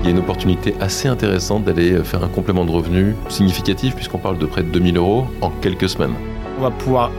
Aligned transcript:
il 0.00 0.06
y 0.06 0.08
a 0.08 0.12
une 0.12 0.18
opportunité 0.18 0.74
assez 0.80 1.08
intéressante 1.08 1.64
d'aller 1.64 2.02
faire 2.04 2.24
un 2.24 2.28
complément 2.28 2.64
de 2.64 2.70
revenu 2.70 3.14
significatif, 3.28 3.94
puisqu'on 3.94 4.18
parle 4.18 4.38
de 4.38 4.46
près 4.46 4.62
de 4.62 4.68
2000 4.68 4.96
euros 4.96 5.26
en 5.40 5.50
quelques 5.50 5.88
semaines. 5.88 6.14
On 6.58 6.62
va 6.62 6.70
pouvoir 6.70 7.10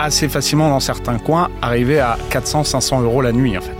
assez 0.00 0.28
facilement 0.28 0.68
dans 0.68 0.80
certains 0.80 1.18
coins 1.18 1.48
arriver 1.62 2.00
à 2.00 2.18
400-500 2.30 3.02
euros 3.02 3.22
la 3.22 3.32
nuit 3.32 3.56
en 3.56 3.60
fait. 3.60 3.76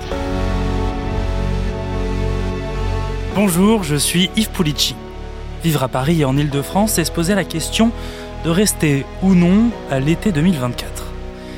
Bonjour, 3.34 3.82
je 3.82 3.96
suis 3.96 4.30
Yves 4.36 4.50
Pulici. 4.50 4.94
Vivre 5.64 5.82
à 5.82 5.88
Paris 5.88 6.20
et 6.20 6.24
en 6.24 6.36
Ile-de-France, 6.36 6.92
c'est 6.92 7.04
se 7.04 7.10
poser 7.10 7.34
la 7.34 7.42
question 7.42 7.90
de 8.44 8.50
rester 8.50 9.04
ou 9.22 9.34
non 9.34 9.70
à 9.90 9.98
l'été 9.98 10.30
2024. 10.30 11.06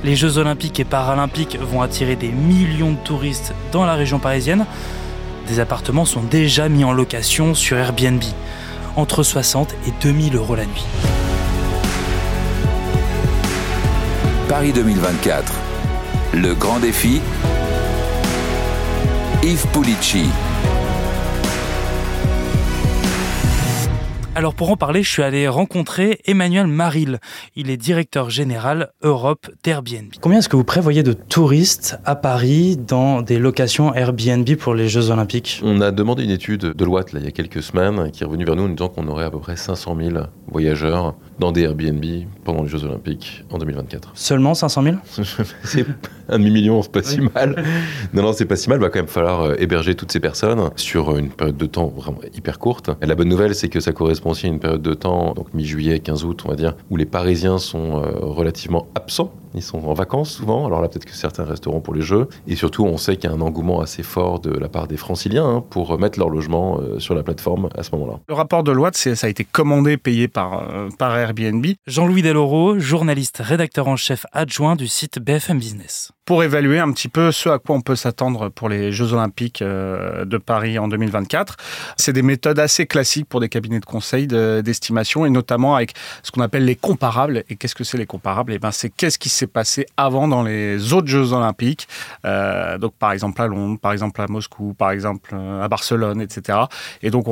Les 0.05 0.17
Jeux 0.17 0.39
olympiques 0.39 0.81
et 0.81 0.85
paralympiques 0.85 1.59
vont 1.61 1.83
attirer 1.83 2.17
des 2.17 2.29
millions 2.29 2.93
de 2.93 2.99
touristes 3.05 3.53
dans 3.73 3.85
la 3.85 3.95
région 3.95 4.19
parisienne. 4.19 4.65
Des 5.47 5.61
appartements 5.61 6.05
sont 6.05 6.23
déjà 6.23 6.69
mis 6.69 6.83
en 6.83 6.93
location 6.93 7.55
sur 7.55 7.77
Airbnb, 7.77 8.23
entre 8.97 9.23
60 9.23 9.75
et 9.87 9.93
2000 10.03 10.35
euros 10.35 10.57
la 10.57 10.65
nuit. 10.65 10.85
Paris 14.49 14.73
2024. 14.73 15.53
Le 16.35 16.55
grand 16.55 16.81
défi. 16.81 17.21
Yves 19.45 19.67
Pulici. 19.73 20.27
Alors 24.37 24.53
pour 24.53 24.71
en 24.71 24.77
parler, 24.77 25.03
je 25.03 25.09
suis 25.09 25.23
allé 25.23 25.49
rencontrer 25.49 26.21
Emmanuel 26.27 26.67
Maril. 26.67 27.21
Il 27.55 27.71
est 27.71 27.79
directeur 27.79 28.29
général 28.29 28.91
Europe 29.03 29.49
d'Airbnb. 29.65 30.13
Combien 30.21 30.41
est-ce 30.41 30.51
que 30.51 30.57
vous 30.57 30.63
prévoyez 30.63 31.03
de 31.03 31.15
touristes 31.15 31.99
à 32.05 32.17
Paris 32.17 32.77
dans 32.77 33.23
des 33.23 33.39
locations 33.39 33.95
Airbnb 33.95 34.47
pour 34.57 34.75
les 34.75 34.91
Jeux 34.91 35.09
Olympiques? 35.09 35.63
On 35.65 35.81
a 35.81 35.91
demandé 35.91 36.23
une 36.23 36.31
étude 36.31 36.61
de 36.61 36.85
là, 36.85 37.03
il 37.15 37.25
y 37.25 37.29
a 37.29 37.31
quelques 37.31 37.63
semaines 37.63 38.11
qui 38.11 38.25
est 38.25 38.27
revenue 38.27 38.45
vers 38.45 38.57
nous 38.57 38.65
en 38.65 38.69
disant 38.69 38.91
qu'on 38.91 39.09
aurait 39.09 39.25
à 39.25 39.31
peu 39.31 39.39
près 39.39 39.57
500 39.57 39.97
000 39.99 40.19
voyageurs 40.49 41.15
dans 41.39 41.53
des 41.53 41.63
Airbnb 41.63 42.05
pendant 42.45 42.63
les 42.63 42.69
Jeux 42.69 42.85
Olympiques 42.85 43.45
en 43.51 43.59
2024. 43.59 44.13
Seulement 44.15 44.55
500 44.55 44.83
000 44.83 44.97
C'est 45.65 45.87
un 46.29 46.39
demi-million, 46.39 46.83
c'est 46.83 46.93
pas 46.93 47.03
si 47.03 47.21
mal. 47.21 47.63
Non, 48.13 48.23
non, 48.23 48.33
c'est 48.33 48.47
pas 48.47 48.57
si 48.57 48.69
mal. 48.69 48.79
Il 48.79 48.83
va 48.83 48.89
quand 48.89 48.99
même 48.99 49.09
falloir 49.09 49.43
euh, 49.43 49.55
héberger 49.59 49.95
toutes 49.95 50.13
ces 50.13 50.21
personnes 50.21 50.71
sur 50.77 51.17
une 51.17 51.29
période 51.29 51.57
de 51.57 51.67
temps 51.67 51.87
vraiment 51.89 52.21
hyper 52.35 52.59
courte. 52.59 52.91
Et 53.03 53.07
la 53.07 53.15
bonne 53.15 53.29
nouvelle, 53.29 53.55
c'est 53.55 53.69
que 53.69 53.81
ça 53.81 53.93
correspond 53.93 54.31
aussi 54.31 54.47
à 54.47 54.49
une 54.49 54.61
période 54.61 54.83
de 54.83 54.95
temps, 54.95 55.35
donc 55.35 55.53
mi-juillet, 55.55 56.01
15 56.01 56.25
août, 56.25 56.43
on 56.47 56.49
va 56.49 56.57
dire, 56.57 56.75
où 56.91 56.97
les 56.97 57.07
Parisiens 57.07 57.59
sont 57.59 58.03
euh, 58.03 58.11
relativement 58.21 58.87
absents 58.95 59.33
ils 59.55 59.63
sont 59.63 59.85
en 59.85 59.95
vacances 59.95 60.31
souvent, 60.31 60.67
alors 60.67 60.81
là 60.81 60.89
peut-être 60.89 61.05
que 61.05 61.15
certains 61.15 61.45
resteront 61.45 61.81
pour 61.81 61.95
les 61.95 62.03
Jeux. 62.03 62.29
Et 62.47 62.57
surtout, 62.57 62.85
on 62.85 62.97
sait 62.97 63.17
qu'il 63.17 63.31
y 63.31 63.33
a 63.33 63.37
un 63.37 63.41
engouement 63.41 63.81
assez 63.81 64.03
fort 64.03 64.41
de 64.41 64.51
la 64.51 64.69
part 64.69 64.87
des 64.87 64.97
franciliens 64.97 65.47
hein, 65.47 65.65
pour 65.69 65.99
mettre 65.99 66.19
leur 66.19 66.29
logement 66.29 66.79
euh, 66.81 66.99
sur 66.99 67.15
la 67.15 67.23
plateforme 67.23 67.69
à 67.77 67.83
ce 67.83 67.91
moment-là. 67.93 68.21
Le 68.29 68.35
rapport 68.35 68.63
de 68.63 68.73
loi, 68.73 68.91
ça 68.93 69.27
a 69.27 69.29
été 69.29 69.45
commandé, 69.45 69.97
payé 69.97 70.29
par, 70.29 70.71
euh, 70.71 70.89
par 70.99 71.17
Airbnb. 71.17 71.65
Jean-Louis 71.87 72.23
Deloro, 72.23 72.79
journaliste, 72.79 73.39
rédacteur 73.45 73.89
en 73.89 73.97
chef 73.97 74.27
adjoint 74.33 74.77
du 74.77 74.89
site 74.89 75.19
BFM 75.19 75.59
Business. 75.59 76.13
Pour 76.27 76.43
évaluer 76.43 76.81
un 76.81 76.91
petit 76.93 77.09
peu 77.09 77.31
ce 77.31 77.49
à 77.49 77.61
quoi 77.61 77.77
on 77.77 77.81
peut 77.81 77.95
s'attendre 77.95 78.49
pour 78.49 78.69
les 78.69 78.91
Jeux 78.91 79.13
Olympiques 79.13 79.63
euh, 79.63 80.25
de 80.25 80.39
Paris 80.39 80.77
en 80.77 80.89
2024, 80.89 81.57
c'est 81.97 82.13
des 82.13 82.23
méthodes 82.23 82.59
assez 82.59 82.87
classiques 82.87 83.29
pour 83.29 83.39
des 83.39 83.49
cabinets 83.49 83.79
de 83.79 83.85
conseil 83.85 84.27
d'estimation 84.27 85.25
et 85.25 85.31
notamment 85.31 85.77
avec 85.77 85.95
ce 86.25 86.33
qu'on 86.33 86.41
appelle 86.41 86.65
les 86.65 86.75
comparables. 86.75 87.45
Et 87.49 87.55
qu'est-ce 87.55 87.77
que 87.77 87.85
c'est 87.85 87.99
les 87.99 88.07
comparables? 88.07 88.51
Et 88.51 88.57
eh 88.57 88.59
ben, 88.59 88.73
c'est 88.73 88.91
qu'est-ce 88.91 89.19
qui 89.21 89.29
s'est 89.29 89.46
passé 89.47 89.87
avant 89.97 90.29
dans 90.29 90.43
les 90.43 90.93
autres 90.93 91.09
Jeux 91.09 91.33
Olympiques. 91.33 91.89
Euh, 92.25 92.79
donc, 92.79 92.95
par 92.99 93.13
exemple 93.13 93.41
à 93.43 93.47
Londres, 93.47 93.79
par 93.81 93.93
exemple 93.93 94.21
à 94.21 94.27
Moscou, 94.29 94.75
par 94.75 94.91
exemple 94.91 95.31
euh, 95.33 95.63
à 95.63 95.69
Barcelone, 95.69 96.21
etc. 96.21 96.59
Et 97.03 97.11
donc, 97.11 97.27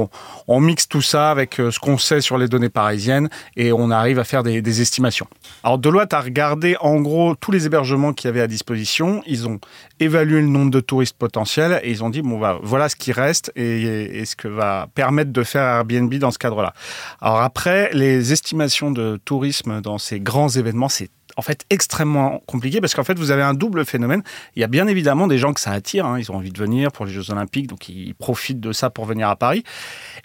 on, 0.48 0.60
mixe 0.60 0.88
tout 0.88 1.02
ça 1.02 1.30
avec 1.30 1.60
euh, 1.60 1.70
ce 1.70 1.78
qu'on 1.78 1.98
sait 1.98 2.20
sur 2.20 2.38
les 2.38 2.48
données 2.48 2.68
parisiennes 2.68 3.28
et 3.56 3.72
on 3.72 3.90
arrive 3.90 4.18
à 4.18 4.24
faire 4.24 4.42
des, 4.42 4.80
estimations. 4.80 5.26
Alors, 5.62 5.78
Deloitte 5.78 6.14
a 6.14 6.20
regardé 6.20 6.76
en 6.80 7.00
gros 7.00 7.34
tous 7.34 7.52
les 7.52 7.66
hébergements 7.66 8.12
qu'il 8.12 8.28
y 8.28 8.30
avait 8.30 8.40
à 8.40 8.46
disposition. 8.46 9.22
Ils 9.26 9.46
ont 9.46 9.60
évalué 10.00 10.40
le 10.40 10.48
nombre 10.48 10.70
de 10.70 10.80
touristes 10.80 11.16
potentiels 11.16 11.80
et 11.84 11.90
ils 11.90 12.02
ont 12.02 12.10
dit 12.10 12.22
bon, 12.22 12.38
bah, 12.38 12.58
voilà 12.62 12.88
ce 12.88 12.96
qui 12.96 13.12
reste 13.12 13.52
et, 13.54 13.82
et 14.18 14.24
ce 14.24 14.34
que 14.34 14.48
va 14.48 14.88
permettre 14.94 15.32
de 15.32 15.42
faire 15.42 15.62
Airbnb 15.62 16.12
dans 16.14 16.30
ce 16.30 16.38
cadre-là. 16.38 16.74
Alors, 17.20 17.40
après, 17.40 17.90
les 17.92 18.32
estimations 18.32 18.90
de 18.90 19.20
tourisme 19.24 19.80
dans 19.80 19.98
ces 19.98 20.20
grands 20.20 20.48
événements, 20.48 20.88
c'est 20.88 21.10
en 21.36 21.42
fait 21.42 21.64
extrêmement 21.70 22.42
compliqué 22.46 22.80
parce 22.80 22.94
qu'en 22.94 23.04
fait 23.04 23.18
vous 23.18 23.30
avez 23.30 23.42
un 23.42 23.54
double 23.54 23.84
phénomène. 23.84 24.22
Il 24.56 24.60
y 24.60 24.64
a 24.64 24.68
bien 24.68 24.86
évidemment 24.86 25.26
des 25.26 25.38
gens 25.38 25.52
que 25.52 25.60
ça 25.60 25.72
attire, 25.72 26.06
hein. 26.06 26.18
ils 26.18 26.30
ont 26.30 26.36
envie 26.36 26.52
de 26.52 26.58
venir 26.58 26.92
pour 26.92 27.06
les 27.06 27.12
Jeux 27.12 27.30
Olympiques, 27.30 27.66
donc 27.66 27.88
ils 27.88 28.14
profitent 28.14 28.60
de 28.60 28.72
ça 28.72 28.90
pour 28.90 29.04
venir 29.04 29.28
à 29.28 29.36
Paris. 29.36 29.64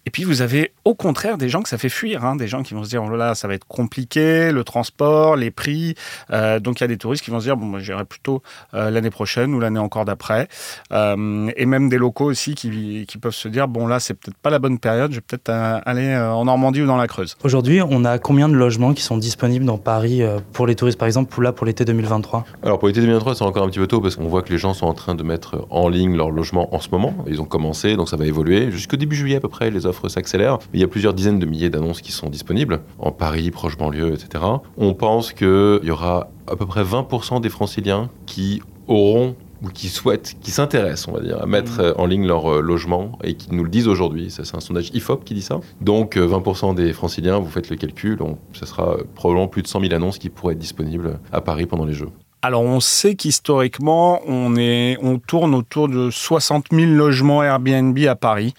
Et 0.05 0.09
puis 0.09 0.23
vous 0.23 0.41
avez 0.41 0.73
au 0.85 0.95
contraire 0.95 1.37
des 1.37 1.49
gens 1.49 1.61
que 1.61 1.69
ça 1.69 1.77
fait 1.77 1.89
fuir, 1.89 2.25
hein. 2.25 2.35
des 2.35 2.47
gens 2.47 2.63
qui 2.63 2.73
vont 2.73 2.83
se 2.83 2.89
dire 2.89 3.03
oh 3.03 3.15
là 3.15 3.35
ça 3.35 3.47
va 3.47 3.53
être 3.53 3.67
compliqué, 3.67 4.51
le 4.51 4.63
transport, 4.63 5.35
les 5.35 5.51
prix. 5.51 5.95
Euh, 6.31 6.59
donc 6.59 6.79
il 6.79 6.83
y 6.83 6.85
a 6.85 6.87
des 6.87 6.97
touristes 6.97 7.23
qui 7.23 7.31
vont 7.31 7.39
se 7.39 7.45
dire 7.45 7.57
bon 7.57 7.65
moi 7.65 7.79
j'irai 7.79 8.05
plutôt 8.05 8.41
euh, 8.73 8.89
l'année 8.89 9.09
prochaine 9.09 9.53
ou 9.53 9.59
l'année 9.59 9.79
encore 9.79 10.05
d'après. 10.05 10.47
Euh, 10.91 11.49
et 11.55 11.65
même 11.65 11.89
des 11.89 11.97
locaux 11.97 12.25
aussi 12.25 12.55
qui, 12.55 13.05
qui 13.07 13.17
peuvent 13.17 13.33
se 13.33 13.47
dire 13.47 13.67
bon 13.67 13.87
là 13.87 13.99
c'est 13.99 14.13
peut-être 14.13 14.37
pas 14.37 14.49
la 14.49 14.59
bonne 14.59 14.79
période, 14.79 15.11
je 15.11 15.17
vais 15.17 15.21
peut-être 15.21 15.49
aller 15.49 16.15
en 16.15 16.45
Normandie 16.45 16.81
ou 16.81 16.87
dans 16.87 16.97
la 16.97 17.07
Creuse. 17.07 17.35
Aujourd'hui 17.43 17.81
on 17.81 18.05
a 18.05 18.19
combien 18.19 18.49
de 18.49 18.55
logements 18.55 18.93
qui 18.93 19.01
sont 19.01 19.17
disponibles 19.17 19.65
dans 19.65 19.77
Paris 19.77 20.21
pour 20.53 20.67
les 20.67 20.75
touristes 20.75 20.98
par 20.99 21.07
exemple, 21.07 21.41
là, 21.41 21.53
pour 21.53 21.65
l'été 21.65 21.85
2023 21.85 22.45
Alors, 22.61 22.77
pour 22.77 22.89
l'été 22.89 22.99
2023, 22.99 23.35
c'est 23.35 23.43
encore 23.43 23.63
un 23.63 23.69
petit 23.69 23.79
peu 23.79 23.87
tôt 23.87 24.01
parce 24.01 24.17
qu'on 24.17 24.27
voit 24.27 24.41
que 24.41 24.51
les 24.51 24.57
gens 24.57 24.73
sont 24.73 24.85
en 24.85 24.93
train 24.93 25.15
de 25.15 25.23
mettre 25.23 25.65
en 25.69 25.87
ligne 25.87 26.15
leur 26.15 26.29
logement 26.29 26.75
en 26.75 26.79
ce 26.79 26.89
moment. 26.91 27.15
Ils 27.25 27.41
ont 27.41 27.45
commencé, 27.45 27.95
donc 27.95 28.09
ça 28.09 28.17
va 28.17 28.25
évoluer. 28.25 28.69
Jusqu'au 28.69 28.97
début 28.97 29.15
juillet, 29.15 29.37
à 29.37 29.39
peu 29.39 29.47
près, 29.47 29.71
les 29.71 29.85
offres 29.85 30.09
s'accélèrent. 30.09 30.59
Il 30.73 30.79
y 30.79 30.83
a 30.83 30.87
plusieurs 30.87 31.13
dizaines 31.13 31.39
de 31.39 31.45
milliers 31.45 31.69
d'annonces 31.69 32.01
qui 32.01 32.11
sont 32.11 32.29
disponibles 32.29 32.81
en 32.99 33.11
Paris, 33.11 33.49
proche 33.49 33.77
banlieue, 33.77 34.13
etc. 34.13 34.43
On 34.77 34.93
pense 34.93 35.31
qu'il 35.31 35.79
y 35.83 35.91
aura 35.91 36.29
à 36.47 36.57
peu 36.57 36.65
près 36.65 36.83
20% 36.83 37.39
des 37.39 37.49
franciliens 37.49 38.09
qui 38.25 38.61
auront 38.87 39.35
ou 39.61 39.69
qui 39.69 39.89
souhaitent, 39.89 40.35
qui 40.41 40.51
s'intéressent, 40.51 41.07
on 41.09 41.11
va 41.13 41.21
dire, 41.21 41.41
à 41.41 41.45
mettre 41.45 41.79
mm. 41.79 41.81
euh, 41.81 41.93
en 41.97 42.05
ligne 42.05 42.25
leur 42.25 42.51
euh, 42.51 42.61
logement 42.61 43.17
et 43.23 43.35
qui 43.35 43.53
nous 43.53 43.63
le 43.63 43.69
disent 43.69 43.87
aujourd'hui. 43.87 44.31
C'est 44.31 44.55
un 44.55 44.59
sondage 44.59 44.89
IFOP 44.93 45.23
qui 45.23 45.33
dit 45.33 45.41
ça. 45.41 45.59
Donc 45.81 46.17
20% 46.17 46.71
euh, 46.71 46.73
des 46.73 46.93
franciliens, 46.93 47.39
vous 47.39 47.49
faites 47.49 47.69
le 47.69 47.75
calcul, 47.75 48.17
donc 48.17 48.37
ce 48.53 48.65
sera 48.65 48.97
probablement 49.15 49.47
plus 49.47 49.61
de 49.61 49.67
100 49.67 49.81
000 49.81 49.93
annonces 49.93 50.17
qui 50.17 50.29
pourraient 50.29 50.53
être 50.53 50.59
disponibles 50.59 51.19
à 51.31 51.41
Paris 51.41 51.65
pendant 51.65 51.85
les 51.85 51.93
Jeux. 51.93 52.09
Alors 52.41 52.61
on 52.61 52.79
sait 52.79 53.15
qu'historiquement, 53.15 54.21
on, 54.25 54.55
est, 54.55 54.97
on 55.01 55.19
tourne 55.19 55.53
autour 55.53 55.89
de 55.89 56.09
60 56.09 56.67
000 56.71 56.91
logements 56.91 57.43
Airbnb 57.43 57.97
à 58.07 58.15
Paris. 58.15 58.53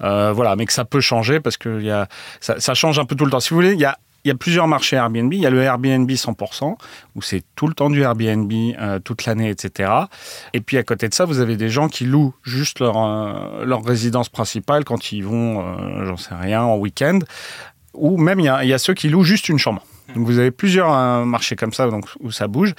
voilà, 0.00 0.56
mais 0.56 0.64
que 0.64 0.72
ça 0.72 0.86
peut 0.86 1.00
changer 1.00 1.40
parce 1.40 1.58
que 1.58 1.82
y 1.82 1.90
a, 1.90 2.08
ça, 2.40 2.58
ça, 2.60 2.72
change 2.72 2.98
un 2.98 3.04
peu 3.04 3.14
tout 3.14 3.26
le 3.26 3.30
temps. 3.30 3.40
Si 3.40 3.50
vous 3.50 3.56
voulez, 3.56 3.74
il 3.74 3.80
y 3.80 3.84
a 3.84 3.98
il 4.26 4.30
y 4.30 4.32
a 4.32 4.34
plusieurs 4.34 4.66
marchés 4.66 4.96
Airbnb. 4.96 5.32
Il 5.32 5.38
y 5.38 5.46
a 5.46 5.50
le 5.50 5.62
Airbnb 5.62 6.10
100%, 6.10 6.76
où 7.14 7.22
c'est 7.22 7.44
tout 7.54 7.68
le 7.68 7.74
temps 7.74 7.90
du 7.90 8.02
Airbnb, 8.02 8.52
euh, 8.52 8.98
toute 8.98 9.24
l'année, 9.24 9.50
etc. 9.50 9.88
Et 10.52 10.60
puis 10.60 10.78
à 10.78 10.82
côté 10.82 11.08
de 11.08 11.14
ça, 11.14 11.24
vous 11.24 11.38
avez 11.38 11.56
des 11.56 11.68
gens 11.68 11.88
qui 11.88 12.06
louent 12.06 12.34
juste 12.42 12.80
leur, 12.80 12.96
euh, 12.96 13.64
leur 13.64 13.84
résidence 13.84 14.28
principale 14.28 14.84
quand 14.84 15.12
ils 15.12 15.22
vont, 15.22 15.60
euh, 15.60 16.06
j'en 16.06 16.16
sais 16.16 16.34
rien, 16.34 16.62
en 16.62 16.76
week-end. 16.76 17.20
Ou 17.94 18.16
même, 18.16 18.40
il 18.40 18.46
y, 18.46 18.48
a, 18.48 18.64
il 18.64 18.68
y, 18.68 18.74
a, 18.74 18.78
ceux 18.78 18.94
qui 18.94 19.08
louent 19.08 19.22
juste 19.22 19.48
une 19.48 19.58
chambre. 19.58 19.86
Donc 20.16 20.26
vous 20.26 20.40
avez 20.40 20.50
plusieurs 20.50 21.24
marchés 21.24 21.54
comme 21.54 21.72
ça 21.72 21.88
donc, 21.88 22.06
où 22.18 22.32
ça 22.32 22.48
bouge. 22.48 22.74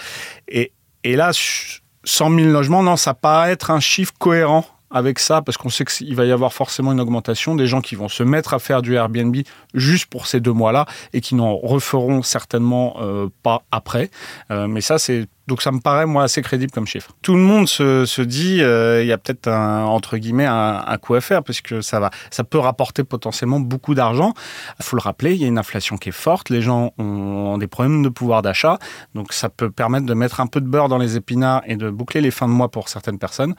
Et, 0.50 0.74
et 1.06 1.16
là, 1.16 1.32
100 1.32 2.36
000 2.36 2.50
logements, 2.50 2.84
non, 2.84 2.98
ça 2.98 3.14
paraît 3.14 3.54
être 3.54 3.72
un 3.72 3.80
chiffre 3.80 4.14
cohérent 4.20 4.66
avec 4.90 5.20
ça, 5.20 5.42
parce 5.42 5.58
qu'on 5.58 5.70
sait 5.70 5.86
qu'il 5.86 6.16
va 6.16 6.26
y 6.26 6.32
avoir 6.32 6.54
forcément 6.54 6.92
une 6.92 7.00
augmentation 7.00 7.56
des 7.56 7.68
gens 7.68 7.82
qui 7.82 7.96
vont 7.96 8.10
se 8.10 8.24
mettre 8.24 8.54
à 8.54 8.60
faire 8.60 8.82
du 8.82 8.96
Airbnb 8.96 9.36
juste 9.74 10.06
pour 10.08 10.28
ces 10.28 10.40
deux 10.40 10.54
mois-là 10.54 10.86
et 11.14 11.22
qui 11.22 11.36
n'en 11.36 11.56
referont 11.56 12.22
certainement 12.24 12.98
euh, 13.02 13.28
pas 13.44 13.64
après. 13.72 14.10
Euh, 14.52 14.68
mais 14.68 14.82
ça, 14.82 14.98
c'est 14.98 15.28
donc 15.48 15.62
ça 15.62 15.72
me 15.72 15.80
paraît 15.80 16.06
moi 16.06 16.24
assez 16.24 16.42
crédible 16.42 16.72
comme 16.72 16.88
chiffre. 16.88 17.12
Tout 17.22 17.36
le 17.36 17.42
monde 17.42 17.68
se, 17.68 18.06
se 18.06 18.22
dit 18.22 18.62
euh, 18.62 19.02
il 19.02 19.08
y 19.08 19.14
a 19.14 19.18
peut-être 19.18 19.48
entre 19.48 20.18
guillemets 20.18 20.46
un, 20.46 20.84
un, 20.86 20.98
coup 20.98 21.16
à 21.16 21.22
faire 21.22 21.44
parce 21.44 21.62
que 21.62 21.82
ça 21.82 22.00
va 22.00 22.10
ça 22.32 22.44
peut 22.44 22.58
rapporter 22.58 23.04
potentiellement 23.04 23.60
beaucoup 23.60 23.96
d'argent. 23.96 24.34
Il 24.80 24.86
faut 24.86 24.98
le 24.98 25.02
rappeler, 25.02 25.34
il 25.34 25.42
y 25.42 25.46
a 25.46 25.48
une 25.48 25.58
inflation 25.58 25.98
qui 25.98 26.10
est 26.10 26.14
forte, 26.14 26.50
les 26.50 26.62
gens 26.62 26.92
ont 26.98 27.58
des 27.58 27.68
problèmes 27.68 28.04
de 28.04 28.10
pouvoir 28.10 28.42
d'achat, 28.42 28.78
donc 29.16 29.34
ça 29.34 29.50
peut 29.50 29.72
permettre 29.72 30.06
de 30.06 30.14
mettre 30.14 30.42
un 30.42 30.48
peu 30.48 30.60
de 30.60 30.68
beurre 30.68 30.90
dans 30.90 30.98
les 30.98 31.16
épinards 31.16 31.64
et 31.66 31.76
de 31.76 31.90
boucler 31.90 32.22
les 32.22 32.32
fins 32.32 32.48
de 32.48 32.54
mois 32.54 32.70
pour 32.70 32.90
certaines 32.90 33.20
personnes. 33.20 33.56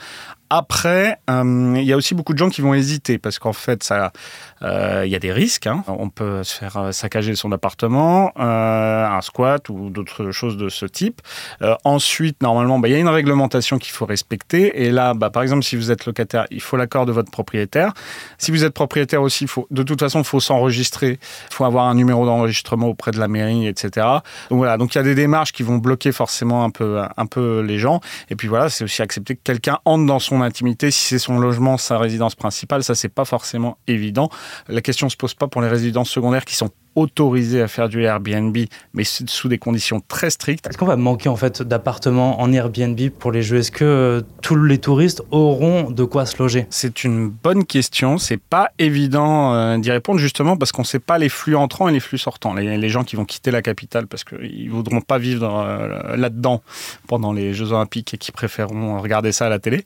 Après, 0.50 1.18
euh, 1.28 1.74
il 1.76 1.84
y 1.84 1.92
a 1.92 1.96
aussi 1.96 2.14
beaucoup 2.14 2.32
de 2.32 2.38
gens 2.38 2.48
qui 2.48 2.62
vont 2.62 2.72
hésiter 2.72 3.18
parce 3.18 3.38
qu'en 3.38 3.52
fait, 3.52 3.86
euh, 4.62 5.02
il 5.04 5.10
y 5.10 5.16
a 5.16 5.18
des 5.18 5.32
risques. 5.32 5.66
Hein. 5.66 5.84
On 5.86 6.08
peut 6.08 6.42
se 6.42 6.54
faire 6.54 6.88
saccager 6.92 7.34
son 7.34 7.52
appartement, 7.52 8.32
un 8.36 9.20
squat 9.20 9.68
ou 9.68 9.90
d'autres 9.90 10.30
choses 10.30 10.56
de 10.56 10.68
ce 10.68 10.86
type 10.86 11.20
ensuite, 11.84 12.42
normalement, 12.42 12.78
bah, 12.78 12.88
il 12.88 12.92
y 12.92 12.94
a 12.94 12.98
une 12.98 13.08
réglementation 13.08 13.78
qu'il 13.78 13.92
faut 13.92 14.06
respecter. 14.06 14.82
Et 14.84 14.90
là, 14.90 15.14
bah, 15.14 15.30
par 15.30 15.42
exemple, 15.42 15.62
si 15.64 15.76
vous 15.76 15.90
êtes 15.90 16.06
locataire, 16.06 16.46
il 16.50 16.60
faut 16.60 16.76
l'accord 16.76 17.06
de 17.06 17.12
votre 17.12 17.30
propriétaire. 17.30 17.92
Si 18.38 18.50
vous 18.50 18.64
êtes 18.64 18.74
propriétaire 18.74 19.22
aussi, 19.22 19.46
de 19.70 19.82
toute 19.82 20.00
façon, 20.00 20.20
il 20.20 20.24
faut 20.24 20.40
s'enregistrer. 20.40 21.18
Il 21.50 21.54
faut 21.54 21.64
avoir 21.64 21.86
un 21.86 21.94
numéro 21.94 22.26
d'enregistrement 22.26 22.88
auprès 22.88 23.10
de 23.10 23.18
la 23.18 23.28
mairie, 23.28 23.66
etc. 23.66 24.06
Donc 24.50 24.58
voilà, 24.58 24.76
donc 24.76 24.94
il 24.94 24.98
y 24.98 25.00
a 25.00 25.04
des 25.04 25.14
démarches 25.14 25.52
qui 25.52 25.62
vont 25.62 25.78
bloquer 25.78 26.12
forcément 26.12 26.64
un 26.64 26.70
peu, 26.70 27.00
un 27.16 27.26
peu 27.26 27.60
les 27.60 27.78
gens. 27.78 28.00
Et 28.30 28.36
puis 28.36 28.48
voilà, 28.48 28.68
c'est 28.68 28.84
aussi 28.84 29.02
accepter 29.02 29.36
que 29.36 29.42
quelqu'un 29.42 29.78
entre 29.84 30.06
dans 30.06 30.18
son 30.18 30.42
intimité. 30.42 30.90
Si 30.90 31.06
c'est 31.08 31.18
son 31.18 31.38
logement, 31.38 31.76
sa 31.76 31.98
résidence 31.98 32.34
principale, 32.34 32.82
ça, 32.84 32.94
c'est 32.94 33.08
pas 33.08 33.24
forcément 33.24 33.78
évident. 33.86 34.30
La 34.68 34.80
question 34.80 35.08
se 35.08 35.16
pose 35.16 35.34
pas 35.34 35.48
pour 35.48 35.62
les 35.62 35.68
résidences 35.68 36.10
secondaires 36.10 36.44
qui 36.44 36.56
sont 36.56 36.70
autorisés 36.98 37.62
à 37.62 37.68
faire 37.68 37.88
du 37.88 38.02
Airbnb, 38.02 38.56
mais 38.92 39.04
sous 39.04 39.48
des 39.48 39.58
conditions 39.58 40.00
très 40.06 40.30
strictes. 40.30 40.66
Est-ce 40.66 40.76
qu'on 40.76 40.86
va 40.86 40.96
manquer 40.96 41.28
en 41.28 41.36
fait 41.36 41.62
d'appartements 41.62 42.40
en 42.40 42.52
Airbnb 42.52 42.98
pour 43.18 43.32
les 43.32 43.42
jeux? 43.42 43.58
Est-ce 43.58 43.70
que 43.70 43.84
euh, 43.84 44.20
tous 44.42 44.56
les 44.56 44.78
touristes 44.78 45.22
auront 45.30 45.90
de 45.90 46.04
quoi 46.04 46.26
se 46.26 46.40
loger? 46.42 46.66
C'est 46.70 47.04
une 47.04 47.28
bonne 47.28 47.64
question. 47.64 48.18
C'est 48.18 48.40
pas 48.40 48.70
évident 48.78 49.54
euh, 49.54 49.78
d'y 49.78 49.90
répondre 49.90 50.18
justement 50.18 50.56
parce 50.56 50.72
qu'on 50.72 50.82
ne 50.82 50.86
sait 50.86 50.98
pas 50.98 51.18
les 51.18 51.28
flux 51.28 51.56
entrants 51.56 51.88
et 51.88 51.92
les 51.92 52.00
flux 52.00 52.18
sortants. 52.18 52.54
Les, 52.54 52.76
les 52.76 52.88
gens 52.88 53.04
qui 53.04 53.16
vont 53.16 53.24
quitter 53.24 53.50
la 53.50 53.62
capitale 53.62 54.06
parce 54.06 54.24
qu'ils 54.24 54.70
voudront 54.70 55.00
pas 55.00 55.18
vivre 55.18 55.48
euh, 55.48 56.16
là-dedans 56.16 56.62
pendant 57.06 57.32
les 57.32 57.54
Jeux 57.54 57.72
Olympiques 57.72 58.14
et 58.14 58.18
qui 58.18 58.32
préféreront 58.32 59.00
regarder 59.00 59.32
ça 59.32 59.46
à 59.46 59.48
la 59.48 59.58
télé. 59.58 59.84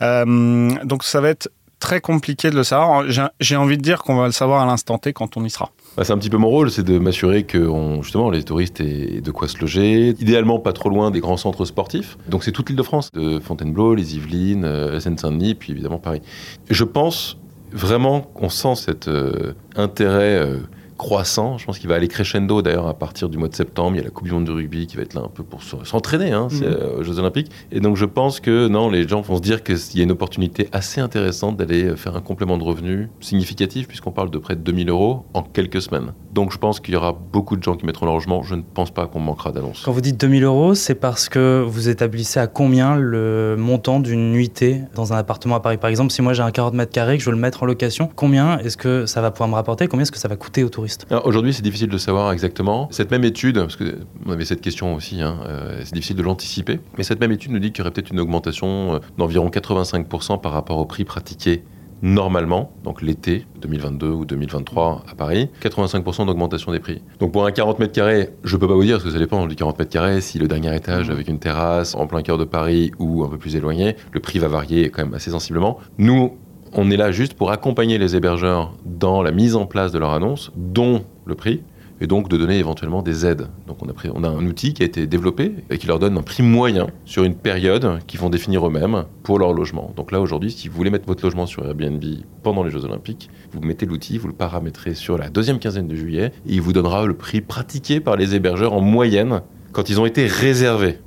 donc 0.00 1.04
ça 1.04 1.20
va 1.20 1.28
être 1.28 1.50
très 1.78 2.00
compliqué 2.00 2.50
de 2.50 2.56
le 2.56 2.64
savoir. 2.64 3.04
J'ai 3.40 3.56
envie 3.56 3.76
de 3.76 3.82
dire 3.82 4.02
qu'on 4.02 4.16
va 4.16 4.26
le 4.26 4.32
savoir 4.32 4.62
à 4.62 4.66
l'instant 4.66 4.98
T 4.98 5.12
quand 5.12 5.36
on 5.36 5.44
y 5.44 5.50
sera. 5.50 5.70
Bah, 5.96 6.04
c'est 6.04 6.12
un 6.12 6.18
petit 6.18 6.30
peu 6.30 6.36
mon 6.36 6.48
rôle, 6.48 6.70
c'est 6.70 6.82
de 6.82 6.98
m'assurer 6.98 7.44
que 7.44 7.70
justement 8.02 8.30
les 8.30 8.42
touristes 8.42 8.80
aient 8.80 9.20
de 9.20 9.30
quoi 9.30 9.48
se 9.48 9.58
loger, 9.58 10.08
idéalement 10.20 10.58
pas 10.58 10.72
trop 10.72 10.90
loin 10.90 11.10
des 11.10 11.20
grands 11.20 11.36
centres 11.36 11.64
sportifs. 11.64 12.18
Donc 12.28 12.44
c'est 12.44 12.52
toute 12.52 12.68
l'île 12.68 12.78
de 12.78 12.82
France, 12.82 13.10
de 13.12 13.38
Fontainebleau, 13.38 13.94
les 13.94 14.16
Yvelines, 14.16 14.64
euh, 14.64 15.00
Seine-Saint-Denis, 15.00 15.54
puis 15.54 15.72
évidemment 15.72 15.98
Paris. 15.98 16.22
Je 16.68 16.84
pense 16.84 17.38
vraiment 17.72 18.20
qu'on 18.20 18.48
sent 18.48 18.74
cet 18.76 19.08
euh, 19.08 19.54
intérêt 19.76 20.36
euh, 20.36 20.58
croissant. 20.96 21.58
Je 21.58 21.66
pense 21.66 21.78
qu'il 21.78 21.88
va 21.88 21.94
aller 21.94 22.08
crescendo 22.08 22.62
d'ailleurs 22.62 22.86
à 22.86 22.94
partir 22.94 23.28
du 23.28 23.38
mois 23.38 23.48
de 23.48 23.54
septembre. 23.54 23.96
Il 23.96 23.98
y 23.98 24.00
a 24.00 24.04
la 24.04 24.10
Coupe 24.10 24.26
du 24.26 24.32
Monde 24.32 24.44
de 24.44 24.52
rugby 24.52 24.86
qui 24.86 24.96
va 24.96 25.02
être 25.02 25.14
là 25.14 25.22
un 25.22 25.28
peu 25.28 25.42
pour 25.42 25.62
s'entraîner 25.62 26.32
hein, 26.32 26.48
mhm. 26.50 26.62
euh, 26.62 26.98
aux 26.98 27.02
Jeux 27.02 27.18
Olympiques. 27.18 27.50
Et 27.72 27.80
donc 27.80 27.96
je 27.96 28.04
pense 28.04 28.40
que 28.40 28.68
non, 28.68 28.90
les 28.90 29.06
gens 29.06 29.20
vont 29.20 29.36
se 29.36 29.42
dire 29.42 29.62
qu'il 29.62 29.76
y 29.94 30.00
a 30.00 30.04
une 30.04 30.12
opportunité 30.12 30.68
assez 30.72 31.00
intéressante 31.00 31.56
d'aller 31.56 31.96
faire 31.96 32.16
un 32.16 32.20
complément 32.20 32.58
de 32.58 32.64
revenus 32.64 33.08
significatif, 33.20 33.88
puisqu'on 33.88 34.12
parle 34.12 34.30
de 34.30 34.38
près 34.38 34.56
de 34.56 34.60
2000 34.60 34.88
euros 34.88 35.24
en 35.34 35.42
quelques 35.42 35.82
semaines. 35.82 36.12
Donc 36.36 36.52
je 36.52 36.58
pense 36.58 36.80
qu'il 36.80 36.92
y 36.92 36.96
aura 36.98 37.12
beaucoup 37.14 37.56
de 37.56 37.62
gens 37.62 37.76
qui 37.76 37.86
mettront 37.86 38.04
leur 38.04 38.14
logement. 38.14 38.42
Je 38.42 38.56
ne 38.56 38.60
pense 38.60 38.90
pas 38.90 39.06
qu'on 39.06 39.20
manquera 39.20 39.52
d'annonces. 39.52 39.80
Quand 39.82 39.92
vous 39.92 40.02
dites 40.02 40.20
2000 40.20 40.44
euros, 40.44 40.74
c'est 40.74 40.94
parce 40.94 41.30
que 41.30 41.64
vous 41.66 41.88
établissez 41.88 42.38
à 42.38 42.46
combien 42.46 42.94
le 42.94 43.56
montant 43.58 44.00
d'une 44.00 44.32
nuitée 44.32 44.82
dans 44.94 45.14
un 45.14 45.16
appartement 45.16 45.54
à 45.54 45.60
Paris? 45.60 45.78
Par 45.78 45.88
exemple, 45.88 46.12
si 46.12 46.20
moi 46.20 46.34
j'ai 46.34 46.42
un 46.42 46.50
40 46.50 46.74
mètres 46.74 46.92
carrés 46.92 47.16
que 47.16 47.24
je 47.24 47.30
veux 47.30 47.34
le 47.34 47.40
mettre 47.40 47.62
en 47.62 47.66
location, 47.66 48.10
combien 48.14 48.58
est-ce 48.58 48.76
que 48.76 49.06
ça 49.06 49.22
va 49.22 49.30
pouvoir 49.30 49.48
me 49.48 49.54
rapporter? 49.54 49.88
Combien 49.88 50.02
est-ce 50.02 50.12
que 50.12 50.18
ça 50.18 50.28
va 50.28 50.36
coûter 50.36 50.62
aux 50.62 50.68
touristes? 50.68 51.06
Aujourd'hui, 51.24 51.54
c'est 51.54 51.62
difficile 51.62 51.88
de 51.88 51.96
savoir 51.96 52.30
exactement. 52.32 52.88
Cette 52.90 53.10
même 53.10 53.24
étude, 53.24 53.56
parce 53.56 53.76
qu'on 53.76 54.30
avait 54.30 54.44
cette 54.44 54.60
question 54.60 54.94
aussi, 54.94 55.22
hein, 55.22 55.38
euh, 55.46 55.80
c'est 55.84 55.94
difficile 55.94 56.16
de 56.16 56.22
l'anticiper, 56.22 56.80
mais 56.98 57.04
cette 57.04 57.18
même 57.18 57.32
étude 57.32 57.50
nous 57.50 57.60
dit 57.60 57.72
qu'il 57.72 57.78
y 57.78 57.80
aurait 57.80 57.92
peut-être 57.92 58.10
une 58.10 58.20
augmentation 58.20 58.96
euh, 58.96 58.98
d'environ 59.16 59.48
85% 59.48 60.42
par 60.42 60.52
rapport 60.52 60.76
au 60.76 60.84
prix 60.84 61.04
pratiqué 61.04 61.64
normalement, 62.02 62.72
donc 62.84 63.02
l'été 63.02 63.46
2022 63.60 64.08
ou 64.08 64.24
2023 64.24 65.04
à 65.10 65.14
Paris, 65.14 65.48
85% 65.62 66.26
d'augmentation 66.26 66.72
des 66.72 66.80
prix. 66.80 67.02
Donc 67.20 67.32
pour 67.32 67.46
un 67.46 67.52
40 67.52 67.78
mètres 67.78 67.92
carrés, 67.92 68.30
je 68.44 68.56
peux 68.56 68.68
pas 68.68 68.74
vous 68.74 68.84
dire, 68.84 68.96
parce 68.96 69.04
que 69.04 69.10
ça 69.10 69.18
dépend 69.18 69.46
du 69.46 69.56
40 69.56 69.78
mètres 69.78 69.90
carrés, 69.90 70.20
si 70.20 70.38
le 70.38 70.48
dernier 70.48 70.74
étage 70.74 71.08
mmh. 71.08 71.12
avec 71.12 71.28
une 71.28 71.38
terrasse 71.38 71.94
en 71.94 72.06
plein 72.06 72.22
cœur 72.22 72.38
de 72.38 72.44
Paris 72.44 72.92
ou 72.98 73.24
un 73.24 73.28
peu 73.28 73.38
plus 73.38 73.56
éloigné, 73.56 73.96
le 74.12 74.20
prix 74.20 74.38
va 74.38 74.48
varier 74.48 74.90
quand 74.90 75.04
même 75.04 75.14
assez 75.14 75.30
sensiblement. 75.30 75.78
Nous, 75.98 76.36
on 76.72 76.90
est 76.90 76.96
là 76.96 77.10
juste 77.10 77.34
pour 77.34 77.50
accompagner 77.50 77.98
les 77.98 78.16
hébergeurs 78.16 78.74
dans 78.84 79.22
la 79.22 79.32
mise 79.32 79.56
en 79.56 79.66
place 79.66 79.92
de 79.92 79.98
leur 79.98 80.12
annonce, 80.12 80.52
dont 80.56 81.04
le 81.24 81.34
prix, 81.34 81.62
et 82.00 82.06
donc 82.06 82.28
de 82.28 82.36
donner 82.36 82.58
éventuellement 82.58 83.02
des 83.02 83.26
aides. 83.26 83.48
Donc 83.66 83.82
on 83.82 83.88
a, 83.88 83.92
on 84.14 84.24
a 84.24 84.28
un 84.28 84.46
outil 84.46 84.74
qui 84.74 84.82
a 84.82 84.86
été 84.86 85.06
développé 85.06 85.54
et 85.70 85.78
qui 85.78 85.86
leur 85.86 85.98
donne 85.98 86.16
un 86.18 86.22
prix 86.22 86.42
moyen 86.42 86.86
sur 87.04 87.24
une 87.24 87.34
période 87.34 87.98
qu'ils 88.06 88.20
vont 88.20 88.30
définir 88.30 88.66
eux-mêmes 88.66 89.04
pour 89.22 89.38
leur 89.38 89.52
logement. 89.52 89.92
Donc 89.96 90.12
là 90.12 90.20
aujourd'hui, 90.20 90.50
si 90.50 90.68
vous 90.68 90.76
voulez 90.76 90.90
mettre 90.90 91.06
votre 91.06 91.24
logement 91.24 91.46
sur 91.46 91.64
Airbnb 91.64 92.02
pendant 92.42 92.62
les 92.62 92.70
Jeux 92.70 92.84
Olympiques, 92.84 93.30
vous 93.52 93.60
mettez 93.60 93.86
l'outil, 93.86 94.18
vous 94.18 94.28
le 94.28 94.34
paramétrez 94.34 94.94
sur 94.94 95.18
la 95.18 95.28
deuxième 95.28 95.58
quinzaine 95.58 95.88
de 95.88 95.96
juillet 95.96 96.32
et 96.46 96.54
il 96.54 96.60
vous 96.60 96.72
donnera 96.72 97.06
le 97.06 97.14
prix 97.14 97.40
pratiqué 97.40 98.00
par 98.00 98.16
les 98.16 98.34
hébergeurs 98.34 98.72
en 98.72 98.80
moyenne 98.80 99.42
quand 99.72 99.90
ils 99.90 100.00
ont 100.00 100.06
été 100.06 100.26
réservés. 100.26 100.98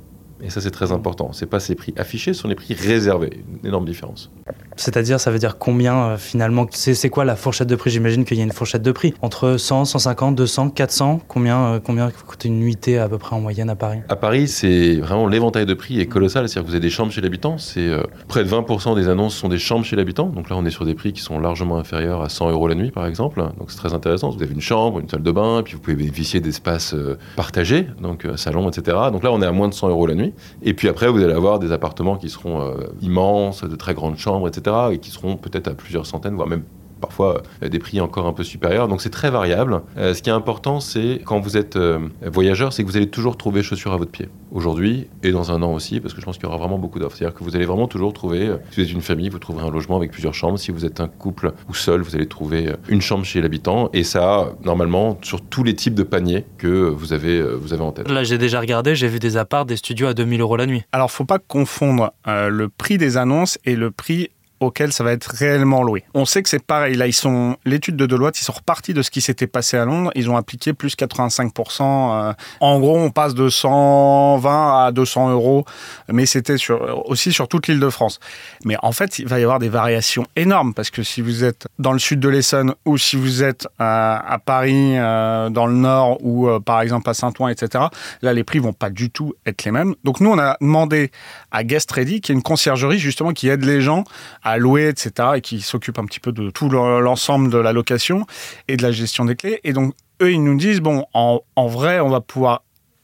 Et 0.42 0.50
ça, 0.50 0.60
c'est 0.60 0.70
très 0.70 0.92
important. 0.92 1.32
C'est 1.32 1.46
pas 1.46 1.60
ces 1.60 1.74
prix 1.74 1.94
affichés, 1.96 2.32
ce 2.32 2.42
sont 2.42 2.48
les 2.48 2.54
prix 2.54 2.74
réservés. 2.74 3.42
Une 3.62 3.68
énorme 3.68 3.84
différence. 3.84 4.30
C'est-à-dire, 4.76 5.20
ça 5.20 5.30
veut 5.30 5.38
dire 5.38 5.58
combien 5.58 5.96
euh, 5.96 6.16
finalement 6.16 6.66
C'est 6.70 7.10
quoi 7.10 7.24
la 7.24 7.36
fourchette 7.36 7.68
de 7.68 7.76
prix? 7.76 7.90
J'imagine 7.90 8.24
qu'il 8.24 8.38
y 8.38 8.40
a 8.40 8.44
une 8.44 8.52
fourchette 8.52 8.82
de 8.82 8.92
prix. 8.92 9.14
Entre 9.20 9.56
100, 9.56 9.84
150, 9.84 10.34
200, 10.34 10.70
400 10.70 11.20
Combien, 11.28 11.74
euh, 11.74 11.80
combien 11.82 12.10
coûte 12.10 12.44
une 12.44 12.58
nuitée 12.58 12.98
à 12.98 13.08
peu 13.08 13.18
près 13.18 13.36
en 13.36 13.40
moyenne 13.40 13.68
à 13.70 13.76
Paris? 13.76 13.98
À 14.08 14.16
Paris, 14.16 14.48
c'est 14.48 14.96
vraiment 14.96 15.26
l'éventail 15.26 15.66
de 15.66 15.74
prix 15.74 16.00
est 16.00 16.06
colossal. 16.06 16.48
C'est-à-dire 16.48 16.62
que 16.62 16.68
vous 16.68 16.74
avez 16.74 16.80
des 16.80 16.90
chambres 16.90 17.12
chez 17.12 17.20
l'habitant. 17.20 17.58
C'est 17.58 17.86
euh, 17.86 18.02
près 18.28 18.44
de 18.44 18.48
20% 18.48 18.94
des 18.94 19.08
annonces 19.08 19.36
sont 19.36 19.48
des 19.48 19.58
chambres 19.58 19.84
chez 19.84 19.96
l'habitant. 19.96 20.26
Donc 20.26 20.50
là, 20.50 20.56
on 20.56 20.64
est 20.64 20.70
sur 20.70 20.84
des 20.84 20.94
prix 20.94 21.12
qui 21.12 21.20
sont 21.20 21.38
largement 21.38 21.78
inférieurs 21.78 22.22
à 22.22 22.28
100 22.28 22.50
euros 22.50 22.68
la 22.68 22.74
nuit, 22.74 22.90
par 22.90 23.06
exemple. 23.06 23.42
Donc 23.58 23.70
c'est 23.70 23.76
très 23.76 23.92
intéressant. 23.92 24.30
Vous 24.30 24.42
avez 24.42 24.54
une 24.54 24.60
chambre, 24.60 25.00
une 25.00 25.08
salle 25.08 25.22
de 25.22 25.32
bain, 25.32 25.62
puis 25.64 25.74
vous 25.74 25.80
pouvez 25.80 25.96
bénéficier 25.96 26.40
d'espaces 26.40 26.94
partagés, 27.36 27.86
donc 28.00 28.26
salon, 28.36 28.68
etc. 28.70 28.96
Donc 29.12 29.22
là, 29.22 29.32
on 29.32 29.42
est 29.42 29.46
à 29.46 29.52
moins 29.52 29.68
de 29.68 29.74
100 29.74 29.88
euros 29.88 30.06
la 30.06 30.14
nuit. 30.14 30.29
Et 30.62 30.74
puis 30.74 30.88
après, 30.88 31.08
vous 31.08 31.22
allez 31.22 31.32
avoir 31.32 31.58
des 31.58 31.72
appartements 31.72 32.16
qui 32.16 32.28
seront 32.28 32.74
immenses, 33.00 33.64
de 33.64 33.76
très 33.76 33.94
grandes 33.94 34.18
chambres, 34.18 34.48
etc. 34.48 34.76
et 34.92 34.98
qui 34.98 35.10
seront 35.10 35.36
peut-être 35.36 35.68
à 35.68 35.74
plusieurs 35.74 36.06
centaines, 36.06 36.34
voire 36.34 36.48
même 36.48 36.64
parfois 37.00 37.42
euh, 37.62 37.68
des 37.68 37.78
prix 37.78 38.00
encore 38.00 38.26
un 38.26 38.32
peu 38.32 38.44
supérieurs. 38.44 38.88
Donc 38.88 39.00
c'est 39.00 39.10
très 39.10 39.30
variable. 39.30 39.82
Euh, 39.96 40.14
ce 40.14 40.22
qui 40.22 40.30
est 40.30 40.32
important, 40.32 40.80
c'est 40.80 41.20
quand 41.24 41.40
vous 41.40 41.56
êtes 41.56 41.76
euh, 41.76 41.98
voyageur, 42.24 42.72
c'est 42.72 42.82
que 42.82 42.88
vous 42.88 42.96
allez 42.96 43.08
toujours 43.08 43.36
trouver 43.36 43.62
chaussures 43.62 43.92
à 43.92 43.96
votre 43.96 44.10
pied. 44.10 44.28
Aujourd'hui 44.52 45.08
et 45.22 45.32
dans 45.32 45.52
un 45.52 45.62
an 45.62 45.72
aussi, 45.72 46.00
parce 46.00 46.14
que 46.14 46.20
je 46.20 46.26
pense 46.26 46.36
qu'il 46.36 46.44
y 46.44 46.48
aura 46.48 46.58
vraiment 46.58 46.78
beaucoup 46.78 46.98
d'offres. 46.98 47.16
C'est-à-dire 47.16 47.36
que 47.36 47.44
vous 47.44 47.56
allez 47.56 47.66
vraiment 47.66 47.88
toujours 47.88 48.12
trouver, 48.12 48.52
si 48.70 48.80
vous 48.80 48.86
êtes 48.86 48.92
une 48.92 49.02
famille, 49.02 49.28
vous 49.28 49.38
trouverez 49.38 49.66
un 49.66 49.70
logement 49.70 49.96
avec 49.96 50.10
plusieurs 50.10 50.34
chambres. 50.34 50.58
Si 50.58 50.70
vous 50.70 50.84
êtes 50.84 51.00
un 51.00 51.08
couple 51.08 51.52
ou 51.68 51.74
seul, 51.74 52.02
vous 52.02 52.14
allez 52.14 52.26
trouver 52.26 52.72
une 52.88 53.00
chambre 53.00 53.24
chez 53.24 53.40
l'habitant. 53.40 53.90
Et 53.92 54.04
ça, 54.04 54.52
normalement, 54.64 55.18
sur 55.22 55.40
tous 55.40 55.62
les 55.62 55.74
types 55.74 55.94
de 55.94 56.02
paniers 56.02 56.44
que 56.58 56.88
vous 56.88 57.12
avez, 57.12 57.40
vous 57.42 57.72
avez 57.72 57.82
en 57.82 57.92
tête. 57.92 58.10
Là, 58.10 58.24
j'ai 58.24 58.38
déjà 58.38 58.60
regardé, 58.60 58.94
j'ai 58.94 59.08
vu 59.08 59.18
des 59.18 59.36
apparts, 59.36 59.66
des 59.66 59.76
studios 59.76 60.08
à 60.08 60.14
2000 60.14 60.40
euros 60.40 60.56
la 60.56 60.66
nuit. 60.66 60.82
Alors, 60.92 61.10
faut 61.10 61.24
pas 61.24 61.38
confondre 61.38 62.12
le 62.26 62.68
prix 62.68 62.98
des 62.98 63.16
annonces 63.16 63.58
et 63.64 63.76
le 63.76 63.90
prix 63.90 64.30
auquel 64.60 64.92
ça 64.92 65.02
va 65.02 65.12
être 65.12 65.26
réellement 65.26 65.82
loué. 65.82 66.04
On 66.14 66.24
sait 66.24 66.42
que 66.42 66.48
c'est 66.48 66.62
pareil. 66.62 66.94
Là, 66.94 67.06
ils 67.06 67.14
sont 67.14 67.56
l'étude 67.64 67.96
de 67.96 68.06
Deloitte, 68.06 68.38
ils 68.40 68.44
sont 68.44 68.52
repartis 68.52 68.94
de 68.94 69.02
ce 69.02 69.10
qui 69.10 69.20
s'était 69.20 69.46
passé 69.46 69.76
à 69.76 69.84
Londres. 69.86 70.10
Ils 70.14 70.30
ont 70.30 70.36
appliqué 70.36 70.74
plus 70.74 70.94
85%. 70.96 71.82
Euh, 71.82 72.32
en 72.60 72.78
gros, 72.78 72.98
on 72.98 73.10
passe 73.10 73.34
de 73.34 73.48
120 73.48 74.86
à 74.86 74.92
200 74.92 75.30
euros, 75.30 75.64
mais 76.08 76.26
c'était 76.26 76.58
sur, 76.58 77.08
aussi 77.08 77.32
sur 77.32 77.48
toute 77.48 77.68
l'île 77.68 77.80
de 77.80 77.88
France. 77.88 78.20
Mais 78.64 78.76
en 78.82 78.92
fait, 78.92 79.18
il 79.18 79.26
va 79.26 79.40
y 79.40 79.42
avoir 79.42 79.58
des 79.58 79.70
variations 79.70 80.26
énormes 80.36 80.74
parce 80.74 80.90
que 80.90 81.02
si 81.02 81.22
vous 81.22 81.42
êtes 81.44 81.66
dans 81.78 81.92
le 81.92 81.98
sud 81.98 82.20
de 82.20 82.28
l'Essonne 82.28 82.74
ou 82.84 82.98
si 82.98 83.16
vous 83.16 83.42
êtes 83.42 83.66
à, 83.78 84.38
Paris, 84.44 84.98
euh, 84.98 85.48
dans 85.48 85.66
le 85.66 85.74
nord 85.74 86.18
ou 86.22 86.48
euh, 86.48 86.60
par 86.60 86.82
exemple 86.82 87.08
à 87.08 87.14
Saint-Ouen, 87.14 87.48
etc., 87.48 87.84
là, 88.22 88.32
les 88.32 88.44
prix 88.44 88.58
vont 88.58 88.72
pas 88.72 88.90
du 88.90 89.10
tout 89.10 89.34
être 89.46 89.64
les 89.64 89.70
mêmes. 89.70 89.94
Donc 90.04 90.20
nous, 90.20 90.30
on 90.30 90.38
a 90.38 90.56
demandé 90.60 91.10
à 91.50 91.64
Guest 91.64 91.90
Ready, 91.90 92.20
qui 92.20 92.32
est 92.32 92.34
une 92.34 92.42
conciergerie 92.42 92.98
justement 92.98 93.32
qui 93.32 93.48
aide 93.48 93.64
les 93.64 93.80
gens 93.80 94.04
à 94.42 94.49
à 94.50 94.58
louer, 94.58 94.88
etc., 94.88 95.30
et 95.36 95.40
qui 95.40 95.60
s'occupent 95.60 95.98
un 95.98 96.04
petit 96.04 96.20
peu 96.20 96.32
de 96.32 96.50
tout 96.50 96.68
l'ensemble 96.68 97.50
de 97.50 97.58
la 97.58 97.72
location 97.72 98.26
et 98.68 98.76
de 98.76 98.82
la 98.82 98.92
gestion 98.92 99.24
des 99.24 99.36
clés. 99.36 99.60
Et 99.64 99.72
donc, 99.72 99.94
eux, 100.22 100.32
ils 100.32 100.42
nous 100.42 100.56
disent, 100.56 100.80
bon, 100.80 101.04
en, 101.14 101.40
vrai, 101.66 102.00
on 102.00 102.08
va 102.08 102.20
pouvoir 102.20 102.62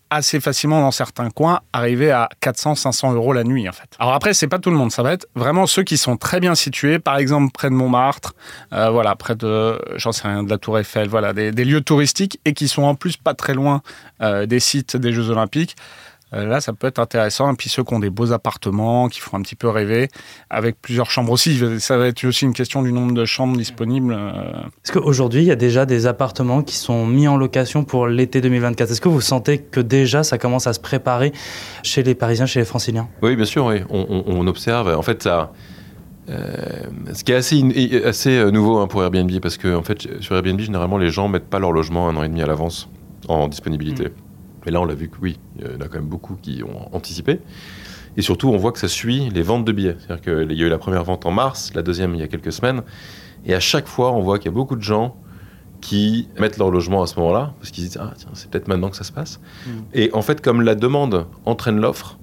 assez 0.09 0.39
facilement 0.39 0.81
dans 0.81 0.93
certains 0.93 1.31
coins 1.31 1.61
arriver 1.73 2.13
à 2.13 2.29
400 2.41 2.77
500 2.77 3.15
euros 3.15 3.33
la 3.33 3.43
nuit 3.43 3.69
en 3.69 3.73
fait. 3.73 3.89
Alors 3.99 4.15
après 4.15 4.35
c'est 4.35 4.47
pas 4.47 4.61
tout 4.61 4.71
le 4.71 4.77
monde, 4.77 4.93
ça 4.93 5.03
va 5.03 5.13
être 5.13 5.27
vraiment 5.35 5.67
ceux 5.67 5.83
qui 5.83 5.99
sont 5.99 6.17
très 6.17 6.39
bien 6.39 6.55
situés, 6.55 7.01
par 7.01 7.17
exemple 7.17 7.51
près 7.53 7.71
de 7.71 7.75
Montmartre, 7.75 8.37
euh, 8.73 8.89
voilà 8.91 9.17
près 9.17 9.35
de 9.35 9.81
j'en 9.97 10.13
sais 10.13 10.29
rien 10.29 10.45
de 10.45 10.49
la 10.49 10.59
Tour 10.59 10.79
Eiffel, 10.79 11.09
voilà 11.09 11.33
des, 11.33 11.51
lieux 11.51 11.81
touristiques 11.81 12.39
et 12.45 12.53
qui 12.53 12.69
sont 12.69 12.85
en 12.85 12.95
plus 12.95 13.17
pas 13.17 13.35
très 13.35 13.53
loin 13.53 13.83
euh, 14.21 14.47
des 14.47 14.61
sites 14.61 14.97
des 14.97 15.13
Jeux 15.13 15.29
Olympiques. 15.29 15.75
Euh, 16.33 16.45
là, 16.45 16.61
ça 16.61 16.73
peut 16.73 16.89
être 16.89 16.99
intéressant. 16.99 17.53
Et 17.53 17.57
puis 17.57 17.69
ceux 17.69 17.85
qui 17.85 17.95
ont 17.95 18.01
des 18.01 18.11
beaux 18.11 18.33
appartements, 18.33 19.09
qui 19.09 19.21
font 19.21 19.37
un 19.37 19.43
petit 19.43 19.55
peu 19.55 19.69
rêver, 19.69 20.09
avec 20.51 20.81
plusieurs 20.81 21.11
chambres 21.11 21.33
aussi. 21.33 21.61
Ça 21.79 21.97
va 21.97 22.09
être 22.09 22.25
aussi 22.25 22.45
une 22.45 22.53
question 22.53 22.83
du 22.83 22.93
nombre 22.93 23.13
de 23.13 23.25
chambres 23.25 23.57
disponibles. 23.57 24.13
Euh. 24.13 24.53
Est-ce 24.85 24.93
qu'aujourd'hui, 24.93 25.43
il 25.43 25.47
y 25.47 25.53
a 25.53 25.57
déjà 25.57 25.87
des 25.87 26.07
appartements 26.07 26.63
qui 26.63 26.75
sont 26.75 27.07
mis 27.07 27.29
en 27.29 27.37
location 27.37 27.85
pour 27.85 28.09
l'été 28.09 28.41
2024 28.41 28.91
Est-ce 28.91 29.01
que 29.01 29.09
vous 29.09 29.21
sentez 29.21 29.59
que 29.59 29.81
déjà, 29.81 30.25
ça 30.25 30.39
commence 30.39 30.67
à 30.67 30.73
se 30.73 30.81
préparer 30.81 31.33
chez 31.83 32.03
les 32.03 32.15
Parisiens, 32.15 32.47
chez 32.47 32.61
les 32.61 32.67
Franciliens? 32.67 33.09
Oui, 33.23 33.37
bien 33.37 33.45
sûr. 33.45 33.67
Oui. 33.67 33.83
On, 33.91 34.47
observe. 34.47 34.89
En 34.97 35.03
fait, 35.03 35.23
ça... 35.23 35.53
Euh, 36.29 36.57
ce 37.13 37.23
qui 37.23 37.31
est 37.31 37.37
assez, 37.37 38.03
assez 38.05 38.51
nouveau 38.51 38.79
hein, 38.79 38.89
pour 38.89 39.01
Airbnb, 39.03 39.31
parce 39.41 39.57
que 39.57 39.77
en 39.77 39.83
fait, 39.83 40.09
sur 40.21 40.35
Airbnb, 40.35 40.59
généralement, 40.59 40.99
les 40.99 41.11
gens 41.11 41.29
mettent 41.29 41.49
pas 41.49 41.61
leur 41.61 41.71
logement 41.71 42.09
un 42.09 42.17
an 42.17 42.25
et 42.25 42.29
demi 42.29 42.43
à 42.43 42.47
l'avance 42.47 42.89
en 43.29 43.47
disponibilité. 43.47 44.07
Mmh 44.07 44.26
Mais 44.67 44.73
là, 44.73 44.81
on 44.81 44.85
l'a 44.85 44.95
vu 44.95 45.09
que 45.09 45.17
oui, 45.23 45.39
il 45.59 45.65
y 45.65 45.69
en 45.69 45.81
a 45.81 45.89
quand 45.89 45.99
même 45.99 46.09
beaucoup 46.09 46.37
qui 46.43 46.63
ont 46.65 46.95
anticipé. 46.95 47.41
Et 48.17 48.23
surtout, 48.23 48.49
on 48.49 48.57
voit 48.57 48.73
que 48.73 48.79
ça 48.79 48.89
suit 48.89 49.31
les 49.31 49.43
ventes 49.43 49.65
de 49.65 49.73
billets. 49.73 49.97
C'est-à-dire 49.99 50.23
qu'il 50.23 50.59
y 50.59 50.63
a 50.63 50.67
eu 50.67 50.69
la 50.69 50.79
première 50.79 51.05
vente 51.05 51.25
en 51.25 51.31
mars, 51.31 51.73
la 51.75 51.83
deuxième 51.83 52.15
il 52.15 52.21
y 52.21 52.25
a 52.25 52.29
quelques 52.29 52.53
semaines. 52.53 52.83
Et 53.45 53.55
à 53.55 53.61
chaque 53.61 53.87
fois, 53.87 54.13
on 54.13 54.23
voit 54.23 54.39
qu'il 54.39 54.47
y 54.47 54.55
a 54.55 54.57
beaucoup 54.57 54.77
de 54.77 54.83
gens 54.83 55.17
qui 55.81 56.29
mettent 56.39 56.59
leur 56.59 56.71
logement 56.71 57.03
à 57.03 57.07
ce 57.07 57.19
moment-là, 57.21 57.55
parce 57.61 57.71
qu'ils 57.71 57.85
disent 57.85 57.99
Ah, 58.01 58.13
tiens, 58.17 58.31
c'est 58.33 58.51
peut-être 58.51 58.69
maintenant 58.69 58.91
que 58.91 58.97
ça 58.97 59.05
se 59.05 59.13
passe. 59.13 59.39
Mm. 59.67 59.71
Et 59.95 60.11
en 60.15 60.23
fait, 60.23 60.41
comme 60.41 60.63
la 60.63 60.75
demande 60.75 61.27
entraîne 61.45 61.81
l'offre, 61.81 62.19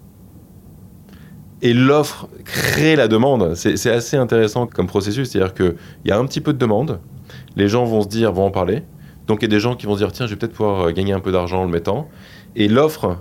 et 1.62 1.74
l'offre 1.74 2.28
crée 2.44 2.98
la 2.98 3.08
demande, 3.08 3.56
c'est 3.56 3.78
c'est 3.78 3.92
assez 3.92 4.18
intéressant 4.18 4.68
comme 4.68 4.88
processus. 4.88 5.30
C'est-à-dire 5.30 5.54
qu'il 5.54 5.76
y 6.04 6.12
a 6.12 6.18
un 6.18 6.26
petit 6.26 6.42
peu 6.42 6.52
de 6.52 6.58
demande, 6.58 7.00
les 7.56 7.70
gens 7.70 7.86
vont 7.86 8.02
se 8.02 8.10
dire, 8.10 8.34
vont 8.34 8.46
en 8.46 8.52
parler. 8.52 8.84
Donc 9.28 9.40
il 9.42 9.44
y 9.44 9.46
a 9.46 9.50
des 9.50 9.60
gens 9.60 9.76
qui 9.76 9.86
vont 9.86 9.94
se 9.94 10.00
dire 10.00 10.12
Tiens, 10.12 10.26
je 10.26 10.32
vais 10.32 10.38
peut-être 10.38 10.54
pouvoir 10.54 10.88
euh, 10.88 10.92
gagner 10.92 11.14
un 11.14 11.22
peu 11.22 11.32
d'argent 11.32 11.62
en 11.62 11.66
le 11.66 11.72
mettant. 11.72 12.10
Et 12.55 12.67
l'offre, 12.67 13.17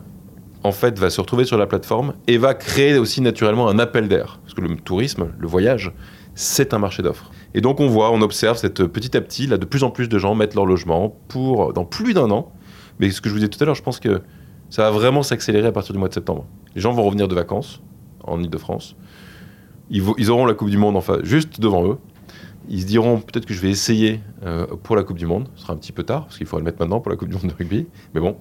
en 0.63 0.73
fait, 0.73 0.99
va 0.99 1.11
se 1.11 1.21
retrouver 1.21 1.45
sur 1.45 1.57
la 1.59 1.67
plateforme 1.67 2.15
et 2.27 2.39
va 2.39 2.55
créer 2.55 2.99
aussi 2.99 3.21
naturellement 3.21 3.69
un 3.69 3.79
appel 3.79 4.09
d'air. 4.09 4.41
Parce 4.43 4.55
que 4.55 4.61
le 4.61 4.77
tourisme, 4.77 5.29
le 5.39 5.49
voyage, 5.49 5.93
c'est 6.35 6.75
un 6.75 6.79
marché 6.79 7.03
d'offres. 7.03 7.31
Et 7.55 7.61
donc 7.61 7.81
on 7.81 7.89
voit, 7.89 8.11
on 8.11 8.23
observe 8.23 8.57
cette 8.57 8.85
petit 8.85 9.17
à 9.17 9.21
petit, 9.21 9.47
là, 9.47 9.59
de 9.59 9.67
plus 9.67 9.85
en 9.85 9.91
plus 9.91 10.09
de 10.09 10.19
gens 10.19 10.35
mettent 10.35 10.55
leur 10.55 10.67
logement 10.67 11.17
pour 11.29 11.73
dans 11.73 11.85
plus 11.85 12.15
d'un 12.15 12.31
an. 12.31 12.53
Mais 12.99 13.11
ce 13.11 13.21
que 13.21 13.29
je 13.29 13.35
vous 13.35 13.41
disais 13.41 13.51
tout 13.51 13.63
à 13.63 13.67
l'heure, 13.67 13.75
je 13.75 13.83
pense 13.83 14.01
que 14.01 14.23
ça 14.71 14.85
va 14.85 14.91
vraiment 14.91 15.23
s'accélérer 15.23 15.67
à 15.67 15.73
partir 15.73 15.93
du 15.93 15.99
mois 15.99 16.09
de 16.09 16.15
septembre. 16.15 16.47
Les 16.75 16.81
gens 16.81 16.93
vont 16.93 17.03
revenir 17.03 17.29
de 17.29 17.35
vacances 17.35 17.83
en 18.25 18.41
Ile-de-France. 18.41 18.97
Ils, 19.91 20.31
auront 20.31 20.47
la 20.47 20.55
Coupe 20.55 20.71
du 20.71 20.79
Monde 20.79 20.97
enfin, 20.97 21.19
juste 21.23 21.61
devant 21.61 21.87
eux. 21.87 21.99
Ils 22.69 22.81
se 22.81 22.87
diront 22.87 23.19
peut-être 23.19 23.45
que 23.45 23.53
je 23.53 23.61
vais 23.61 23.69
essayer 23.69 24.21
euh, 24.45 24.67
pour 24.83 24.97
la 24.97 25.03
Coupe 25.03 25.19
du 25.19 25.27
Monde. 25.27 25.49
Ce 25.57 25.63
sera 25.63 25.75
un 25.75 25.77
petit 25.77 25.93
peu 25.93 26.05
tard 26.05 26.25
parce 26.25 26.39
qu'il 26.39 26.47
faudra 26.47 26.61
le 26.61 26.65
mettre 26.65 26.79
maintenant 26.81 27.01
pour 27.01 27.11
la 27.11 27.17
Coupe 27.17 27.29
du 27.29 27.35
Monde 27.35 27.49
de 27.49 27.55
rugby. 27.55 27.87
Mais 28.15 28.21
bon. 28.21 28.37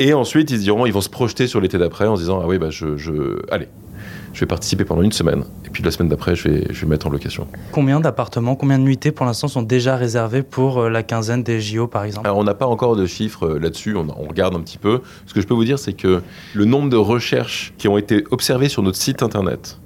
Et 0.00 0.14
ensuite, 0.14 0.50
ils 0.50 0.56
se 0.56 0.62
diront, 0.62 0.86
ils 0.86 0.92
vont 0.92 1.02
se 1.02 1.10
projeter 1.10 1.46
sur 1.46 1.60
l'été 1.60 1.76
d'après 1.76 2.06
en 2.06 2.16
se 2.16 2.22
disant 2.22 2.40
ah 2.42 2.46
oui 2.46 2.56
bah 2.56 2.70
je, 2.70 2.96
je 2.96 3.12
allez, 3.50 3.68
je 4.32 4.40
vais 4.40 4.46
participer 4.46 4.86
pendant 4.86 5.02
une 5.02 5.12
semaine 5.12 5.44
et 5.66 5.68
puis 5.68 5.82
la 5.82 5.90
semaine 5.90 6.08
d'après 6.08 6.34
je 6.34 6.48
vais 6.48 6.66
je 6.70 6.80
vais 6.80 6.86
mettre 6.86 7.06
en 7.06 7.10
location. 7.10 7.46
Combien 7.70 8.00
d'appartements, 8.00 8.56
combien 8.56 8.78
de 8.78 8.84
nuitées 8.84 9.12
pour 9.12 9.26
l'instant 9.26 9.46
sont 9.46 9.60
déjà 9.60 9.96
réservés 9.96 10.42
pour 10.42 10.78
euh, 10.78 10.88
la 10.88 11.02
quinzaine 11.02 11.42
des 11.42 11.60
JO 11.60 11.86
par 11.86 12.04
exemple? 12.04 12.26
Alors, 12.26 12.38
on 12.38 12.44
n'a 12.44 12.54
pas 12.54 12.66
encore 12.66 12.96
de 12.96 13.04
chiffres 13.04 13.46
euh, 13.46 13.58
là-dessus, 13.58 13.94
on, 13.94 14.06
on 14.08 14.26
regarde 14.26 14.54
un 14.54 14.60
petit 14.60 14.78
peu. 14.78 15.02
Ce 15.26 15.34
que 15.34 15.42
je 15.42 15.46
peux 15.46 15.52
vous 15.52 15.66
dire, 15.66 15.78
c'est 15.78 15.92
que 15.92 16.22
le 16.54 16.64
nombre 16.64 16.88
de 16.88 16.96
recherches 16.96 17.74
qui 17.76 17.86
ont 17.86 17.98
été 17.98 18.24
observées 18.30 18.70
sur 18.70 18.82
notre 18.82 18.96
site 18.96 19.22
internet 19.22 19.78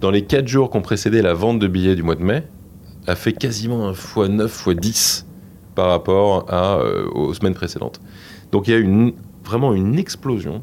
dans 0.00 0.10
les 0.10 0.24
4 0.24 0.48
jours 0.48 0.70
qui 0.72 0.76
ont 0.76 0.82
précédé 0.82 1.22
la 1.22 1.34
vente 1.34 1.60
de 1.60 1.68
billets 1.68 1.94
du 1.94 2.02
mois 2.02 2.16
de 2.16 2.22
mai 2.22 2.42
a 3.06 3.14
fait 3.14 3.32
quasiment 3.32 3.86
un 3.86 3.94
fois 3.94 4.26
9, 4.26 4.50
fois 4.50 4.74
10 4.74 5.24
par 5.76 5.90
rapport 5.90 6.46
à, 6.48 6.78
euh, 6.78 7.06
aux 7.14 7.32
semaines 7.32 7.54
précédentes. 7.54 8.00
Donc 8.50 8.66
il 8.66 8.70
y 8.72 8.74
a 8.74 8.78
une, 8.78 9.12
vraiment 9.46 9.72
une 9.72 9.98
explosion 9.98 10.62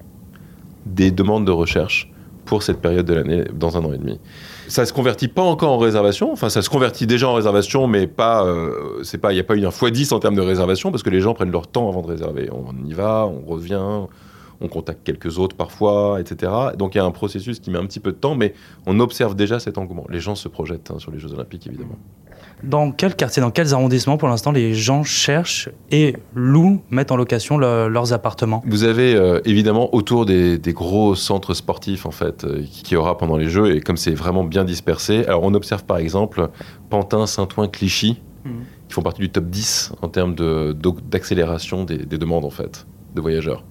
des 0.86 1.12
demandes 1.12 1.46
de 1.46 1.52
recherche 1.52 2.12
pour 2.46 2.62
cette 2.62 2.82
période 2.82 3.06
de 3.06 3.14
l'année 3.14 3.44
dans 3.54 3.78
un 3.78 3.86
an 3.86 3.94
et 3.94 3.98
demi. 3.98 4.20
Ça 4.68 4.86
se 4.86 4.94
convertit 4.94 5.30
pas 5.30 5.42
encore 5.42 5.72
en 5.72 5.78
réservation, 5.78 6.32
enfin 6.32 6.50
ça 6.50 6.62
se 6.62 6.70
convertit 6.70 7.08
déjà 7.08 7.28
en 7.30 7.34
réservation, 7.34 7.88
mais 7.88 8.06
pas, 8.06 8.46
euh, 8.46 9.02
il 9.04 9.34
n'y 9.34 9.40
a 9.40 9.44
pas 9.44 9.56
eu 9.56 9.66
un 9.66 9.72
fois 9.72 9.92
10 9.92 10.12
en 10.12 10.20
termes 10.20 10.36
de 10.36 10.42
réservation 10.42 10.92
parce 10.92 11.04
que 11.04 11.10
les 11.10 11.22
gens 11.22 11.34
prennent 11.34 11.52
leur 11.52 11.68
temps 11.68 11.88
avant 11.88 12.02
de 12.02 12.08
réserver. 12.08 12.50
On 12.52 12.74
y 12.86 12.94
va, 12.94 13.26
on 13.26 13.46
revient, 13.50 13.82
on 14.62 14.68
contacte 14.68 15.04
quelques 15.04 15.40
autres 15.40 15.56
parfois, 15.56 16.20
etc. 16.20 16.52
Donc 16.78 16.96
il 16.96 16.98
y 16.98 17.02
a 17.02 17.06
un 17.06 17.12
processus 17.12 17.60
qui 17.60 17.72
met 17.72 17.78
un 17.78 17.86
petit 17.86 18.00
peu 18.00 18.12
de 18.12 18.18
temps, 18.18 18.36
mais 18.36 18.54
on 18.86 19.00
observe 19.00 19.36
déjà 19.36 19.60
cet 19.60 19.78
engouement. 19.78 20.06
Les 20.10 20.20
gens 20.20 20.36
se 20.36 20.48
projettent 20.48 20.92
hein, 20.92 21.00
sur 21.00 21.12
les 21.12 21.20
Jeux 21.20 21.34
Olympiques 21.34 21.68
évidemment. 21.68 21.98
Dans 22.64 22.92
quel 22.92 23.16
quartier, 23.16 23.42
dans 23.42 23.52
quels 23.52 23.74
arrondissements 23.74 24.18
pour 24.18 24.30
l'instant 24.30 24.52
les 24.52 24.74
gens 24.74 25.04
cherchent 25.04 25.70
et 25.92 26.16
louent, 26.34 26.82
mettent 26.90 27.12
en 27.12 27.18
location 27.18 27.58
le- 27.58 27.88
leurs 27.90 28.14
appartements 28.14 28.64
Vous 28.66 28.84
avez 28.86 29.16
euh, 29.16 29.42
évidemment 29.46 29.94
autour 29.94 30.26
des, 30.26 30.58
des 30.58 30.72
gros 30.74 31.14
centres 31.16 31.54
sportifs 31.54 32.06
en 32.06 32.12
fait 32.12 32.46
euh, 32.46 32.64
qui 32.72 32.94
y 32.94 32.98
aura 32.98 33.18
pendant 33.18 33.36
les 33.38 33.50
Jeux 33.50 33.76
et 33.76 33.82
comme 33.82 33.98
c'est 33.98 34.14
vraiment 34.14 34.44
bien 34.46 34.64
dispersé. 34.64 35.26
Alors 35.26 35.44
on 35.44 35.54
observe 35.54 35.84
par 35.84 35.98
exemple 35.98 36.50
Pantin, 36.90 37.26
Saint-Ouen, 37.28 37.68
Clichy 37.68 38.22
Mhm. 38.46 38.52
qui 38.90 38.94
font 38.96 39.02
partie 39.02 39.22
du 39.22 39.30
top 39.30 39.46
10 39.46 39.94
en 40.02 40.10
termes 40.10 40.36
de- 40.36 40.76
d'accélération 41.10 41.86
des, 41.86 41.98
des 42.00 42.18
demandes 42.18 42.44
en 42.44 42.50
fait 42.50 42.86
de 43.16 43.22
voyageurs. 43.22 43.64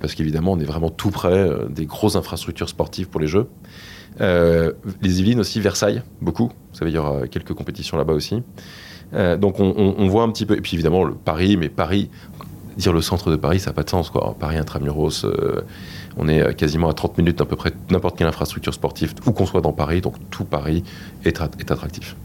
Parce 0.00 0.14
qu'évidemment 0.14 0.52
on 0.52 0.58
est 0.58 0.64
vraiment 0.64 0.90
tout 0.90 1.10
près 1.10 1.32
euh, 1.32 1.68
des 1.68 1.86
grosses 1.86 2.16
infrastructures 2.16 2.68
sportives 2.68 3.08
pour 3.08 3.20
les 3.20 3.28
Jeux. 3.28 3.46
Euh, 4.20 4.72
les 5.02 5.20
Yvelines 5.20 5.40
aussi, 5.40 5.60
Versailles, 5.60 6.02
beaucoup. 6.20 6.46
Vous 6.72 6.78
savez, 6.78 6.90
il 6.90 6.94
y 6.94 6.98
aura 6.98 7.26
quelques 7.28 7.54
compétitions 7.54 7.96
là-bas 7.96 8.12
aussi. 8.12 8.42
Euh, 9.12 9.36
donc 9.36 9.58
on, 9.58 10.08
voit 10.08 10.22
un 10.22 10.30
petit 10.30 10.46
peu. 10.46 10.56
Et 10.56 10.60
puis 10.60 10.74
évidemment, 10.74 11.10
Paris, 11.24 11.56
mais 11.56 11.68
Paris, 11.68 12.10
dire 12.76 12.92
le 12.92 13.00
centre 13.00 13.30
de 13.30 13.36
Paris, 13.36 13.60
ça 13.60 13.70
n'a 13.70 13.74
pas 13.74 13.82
de 13.82 13.90
sens. 13.90 14.10
Quoi. 14.10 14.36
Paris 14.38 14.56
intramuros, 14.56 15.24
euh, 15.24 15.62
on 16.16 16.28
est 16.28 16.54
quasiment 16.54 16.88
à 16.88 16.94
30 16.94 17.18
minutes 17.18 17.38
d'à 17.38 17.44
peu 17.44 17.56
près 17.56 17.72
n'importe 17.90 18.16
quelle 18.16 18.28
infrastructure 18.28 18.74
sportive, 18.74 19.14
où 19.26 19.32
qu'on 19.32 19.46
soit 19.46 19.60
dans 19.60 19.72
Paris. 19.72 20.00
Donc 20.00 20.14
tout 20.30 20.44
Paris 20.44 20.84
est 21.24 21.40
attractif. 21.70 22.16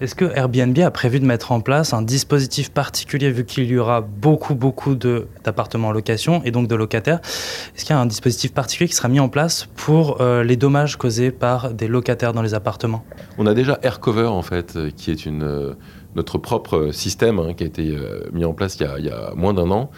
Est-ce 0.00 0.14
que 0.14 0.26
Airbnb 0.26 0.78
a 0.78 0.92
prévu 0.92 1.18
de 1.18 1.26
mettre 1.26 1.50
en 1.50 1.60
place 1.60 1.92
un 1.92 2.02
dispositif 2.02 2.70
particulier 2.70 3.32
vu 3.32 3.44
qu'il 3.44 3.64
y 3.64 3.76
aura 3.76 4.00
beaucoup, 4.00 4.54
beaucoup 4.54 4.94
d'appartements 4.94 5.88
en 5.88 5.92
location 5.92 6.40
et 6.44 6.52
donc 6.52 6.68
de 6.68 6.76
locataires? 6.76 7.18
Est-ce 7.74 7.84
qu'il 7.84 7.96
y 7.96 7.98
a 7.98 8.00
un 8.00 8.06
dispositif 8.06 8.52
particulier 8.54 8.88
qui 8.88 8.94
sera 8.94 9.08
mis 9.08 9.18
en 9.18 9.28
place 9.28 9.68
pour 9.74 10.20
euh, 10.20 10.44
les 10.44 10.54
dommages 10.54 10.96
causés 10.96 11.32
par 11.32 11.74
des 11.74 11.88
locataires 11.88 12.32
dans 12.32 12.42
les 12.42 12.54
appartements? 12.54 13.02
On 13.38 13.46
a 13.46 13.54
déjà 13.54 13.80
Aircover, 13.82 14.26
en 14.26 14.42
fait, 14.42 14.76
euh, 14.76 14.90
qui 14.96 15.10
est 15.10 15.26
une, 15.26 15.42
euh, 15.42 15.72
notre 16.14 16.38
propre 16.38 16.90
système 16.92 17.40
hein, 17.40 17.54
qui 17.56 17.64
a 17.64 17.66
été 17.66 17.98
mis 18.32 18.44
en 18.44 18.52
place 18.52 18.76
il 18.78 19.04
y 19.04 19.10
a, 19.10 19.34
moins 19.34 19.52
d'un 19.52 19.70
an 19.72 19.90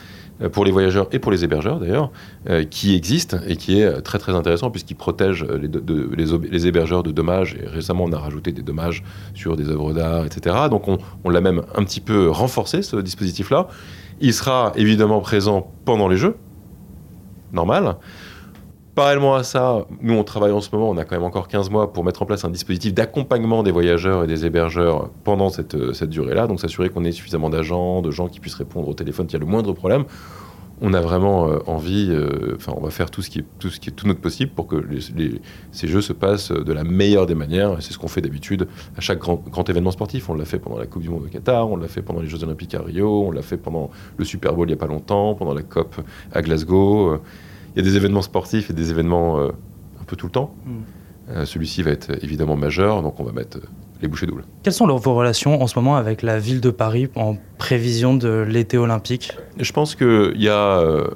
pour 0.48 0.64
les 0.64 0.70
voyageurs 0.70 1.08
et 1.12 1.18
pour 1.18 1.30
les 1.30 1.44
hébergeurs 1.44 1.78
d'ailleurs, 1.78 2.10
euh, 2.48 2.64
qui 2.64 2.94
existe 2.94 3.36
et 3.46 3.56
qui 3.56 3.80
est 3.80 3.84
euh, 3.84 4.00
très 4.00 4.18
très 4.18 4.32
intéressant 4.32 4.70
puisqu'il 4.70 4.96
protège 4.96 5.44
euh, 5.44 5.58
les, 6.16 6.66
hébergeurs 6.66 7.02
de 7.02 7.10
dommages. 7.10 7.56
Et 7.62 7.66
récemment, 7.66 8.04
on 8.04 8.12
a 8.12 8.18
rajouté 8.18 8.52
des 8.52 8.62
dommages 8.62 9.02
sur 9.34 9.56
des 9.56 9.68
œuvres 9.68 9.92
d'art, 9.92 10.24
etc. 10.24 10.56
Donc 10.70 10.88
on, 10.88 10.98
on 11.24 11.30
l'a 11.30 11.40
même 11.40 11.62
un 11.74 11.84
petit 11.84 12.00
peu 12.00 12.30
renforcé, 12.30 12.82
ce 12.82 12.96
dispositif-là. 12.96 13.68
Il 14.20 14.32
sera 14.32 14.72
évidemment 14.76 15.20
présent 15.20 15.70
pendant 15.84 16.08
les 16.08 16.16
Jeux, 16.16 16.36
normal. 17.52 17.96
Parallèlement 18.94 19.36
à 19.36 19.44
ça, 19.44 19.86
nous 20.00 20.14
on 20.14 20.24
travaille 20.24 20.50
en 20.50 20.60
ce 20.60 20.68
moment, 20.74 20.90
on 20.90 20.96
a 20.96 21.04
quand 21.04 21.14
même 21.14 21.24
encore 21.24 21.46
15 21.46 21.70
mois 21.70 21.92
pour 21.92 22.02
mettre 22.02 22.22
en 22.22 22.26
place 22.26 22.44
un 22.44 22.50
dispositif 22.50 22.92
d'accompagnement 22.92 23.62
des 23.62 23.70
voyageurs 23.70 24.24
et 24.24 24.26
des 24.26 24.44
hébergeurs 24.44 25.10
pendant 25.22 25.48
cette, 25.48 25.76
euh, 25.76 25.92
cette 25.92 26.10
durée-là, 26.10 26.48
donc 26.48 26.60
s'assurer 26.60 26.90
qu'on 26.90 27.04
ait 27.04 27.12
suffisamment 27.12 27.50
d'agents, 27.50 28.02
de 28.02 28.10
gens 28.10 28.26
qui 28.26 28.40
puissent 28.40 28.56
répondre 28.56 28.88
au 28.88 28.94
téléphone 28.94 29.28
s'il 29.28 29.34
y 29.34 29.42
a 29.42 29.44
le 29.44 29.50
moindre 29.50 29.72
problème. 29.74 30.04
On 30.82 30.92
a 30.92 31.00
vraiment 31.00 31.46
euh, 31.46 31.58
envie, 31.66 32.08
euh, 32.10 32.56
enfin 32.56 32.72
on 32.76 32.80
va 32.80 32.90
faire 32.90 33.12
tout 33.12 33.22
ce 33.22 33.30
qui 33.30 33.38
est 33.38 33.44
tout, 33.60 33.68
ce 33.68 33.78
qui 33.78 33.90
est 33.90 33.92
tout 33.92 34.08
notre 34.08 34.20
possible 34.20 34.50
pour 34.50 34.66
que 34.66 34.82
ces 35.70 35.86
jeux 35.86 36.00
se 36.00 36.12
passent 36.12 36.50
de 36.50 36.72
la 36.72 36.82
meilleure 36.82 37.26
des 37.26 37.36
manières, 37.36 37.76
c'est 37.78 37.92
ce 37.92 37.98
qu'on 37.98 38.08
fait 38.08 38.22
d'habitude 38.22 38.66
à 38.96 39.00
chaque 39.00 39.20
grand, 39.20 39.36
grand 39.36 39.68
événement 39.70 39.92
sportif. 39.92 40.28
On 40.30 40.34
l'a 40.34 40.44
fait 40.44 40.58
pendant 40.58 40.78
la 40.78 40.86
Coupe 40.86 41.02
du 41.02 41.10
Monde 41.10 41.26
au 41.26 41.28
Qatar, 41.28 41.70
on 41.70 41.76
l'a 41.76 41.86
fait 41.86 42.02
pendant 42.02 42.22
les 42.22 42.28
Jeux 42.28 42.42
Olympiques 42.42 42.74
à 42.74 42.82
Rio, 42.82 43.26
on 43.28 43.30
l'a 43.30 43.42
fait 43.42 43.56
pendant 43.56 43.90
le 44.16 44.24
Super 44.24 44.52
Bowl 44.52 44.66
il 44.66 44.72
n'y 44.72 44.78
a 44.78 44.80
pas 44.80 44.88
longtemps, 44.88 45.36
pendant 45.36 45.54
la 45.54 45.62
COP 45.62 45.94
à 46.32 46.42
Glasgow. 46.42 47.20
Il 47.74 47.84
y 47.84 47.86
a 47.86 47.90
des 47.90 47.96
événements 47.96 48.22
sportifs 48.22 48.70
et 48.70 48.72
des 48.72 48.90
événements 48.90 49.38
euh, 49.40 49.48
un 50.00 50.04
peu 50.06 50.16
tout 50.16 50.26
le 50.26 50.32
temps. 50.32 50.54
Mm. 50.64 50.70
Euh, 51.30 51.44
Celui-ci 51.46 51.82
va 51.82 51.90
être 51.92 52.10
évidemment 52.24 52.56
majeur, 52.56 53.02
donc 53.02 53.20
on 53.20 53.24
va 53.24 53.32
mettre 53.32 53.58
euh, 53.58 53.62
les 54.02 54.08
bouchées 54.08 54.26
doubles. 54.26 54.44
Quelles 54.62 54.72
sont 54.72 54.86
leurs- 54.86 54.98
vos 54.98 55.14
relations 55.14 55.62
en 55.62 55.66
ce 55.66 55.78
moment 55.78 55.96
avec 55.96 56.22
la 56.22 56.38
ville 56.38 56.60
de 56.60 56.70
Paris 56.70 57.08
en 57.14 57.36
prévision 57.58 58.14
de 58.14 58.44
l'été 58.48 58.78
olympique? 58.78 59.32
Je 59.58 59.72
pense 59.72 59.94
qu'il 59.94 60.32
y 60.40 60.48
a 60.48 60.78
euh, 60.80 61.06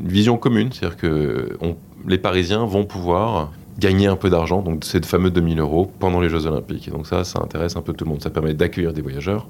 une 0.00 0.08
vision 0.08 0.36
commune, 0.36 0.70
c'est-à-dire 0.72 0.96
que 0.98 1.56
on- 1.60 1.76
les 2.06 2.18
Parisiens 2.18 2.64
vont 2.66 2.84
pouvoir 2.84 3.52
gagner 3.78 4.06
un 4.06 4.16
peu 4.16 4.28
d'argent, 4.28 4.60
donc 4.60 4.84
ces 4.84 5.00
fameux 5.00 5.30
2000 5.30 5.58
euros 5.60 5.90
pendant 5.98 6.20
les 6.20 6.28
Jeux 6.28 6.44
Olympiques. 6.46 6.88
Et 6.88 6.90
donc 6.90 7.06
ça, 7.06 7.24
ça 7.24 7.40
intéresse 7.42 7.76
un 7.76 7.80
peu 7.80 7.94
tout 7.94 8.04
le 8.04 8.10
monde. 8.10 8.20
Ça 8.22 8.28
permet 8.30 8.52
d'accueillir 8.52 8.92
des 8.92 9.00
voyageurs, 9.00 9.46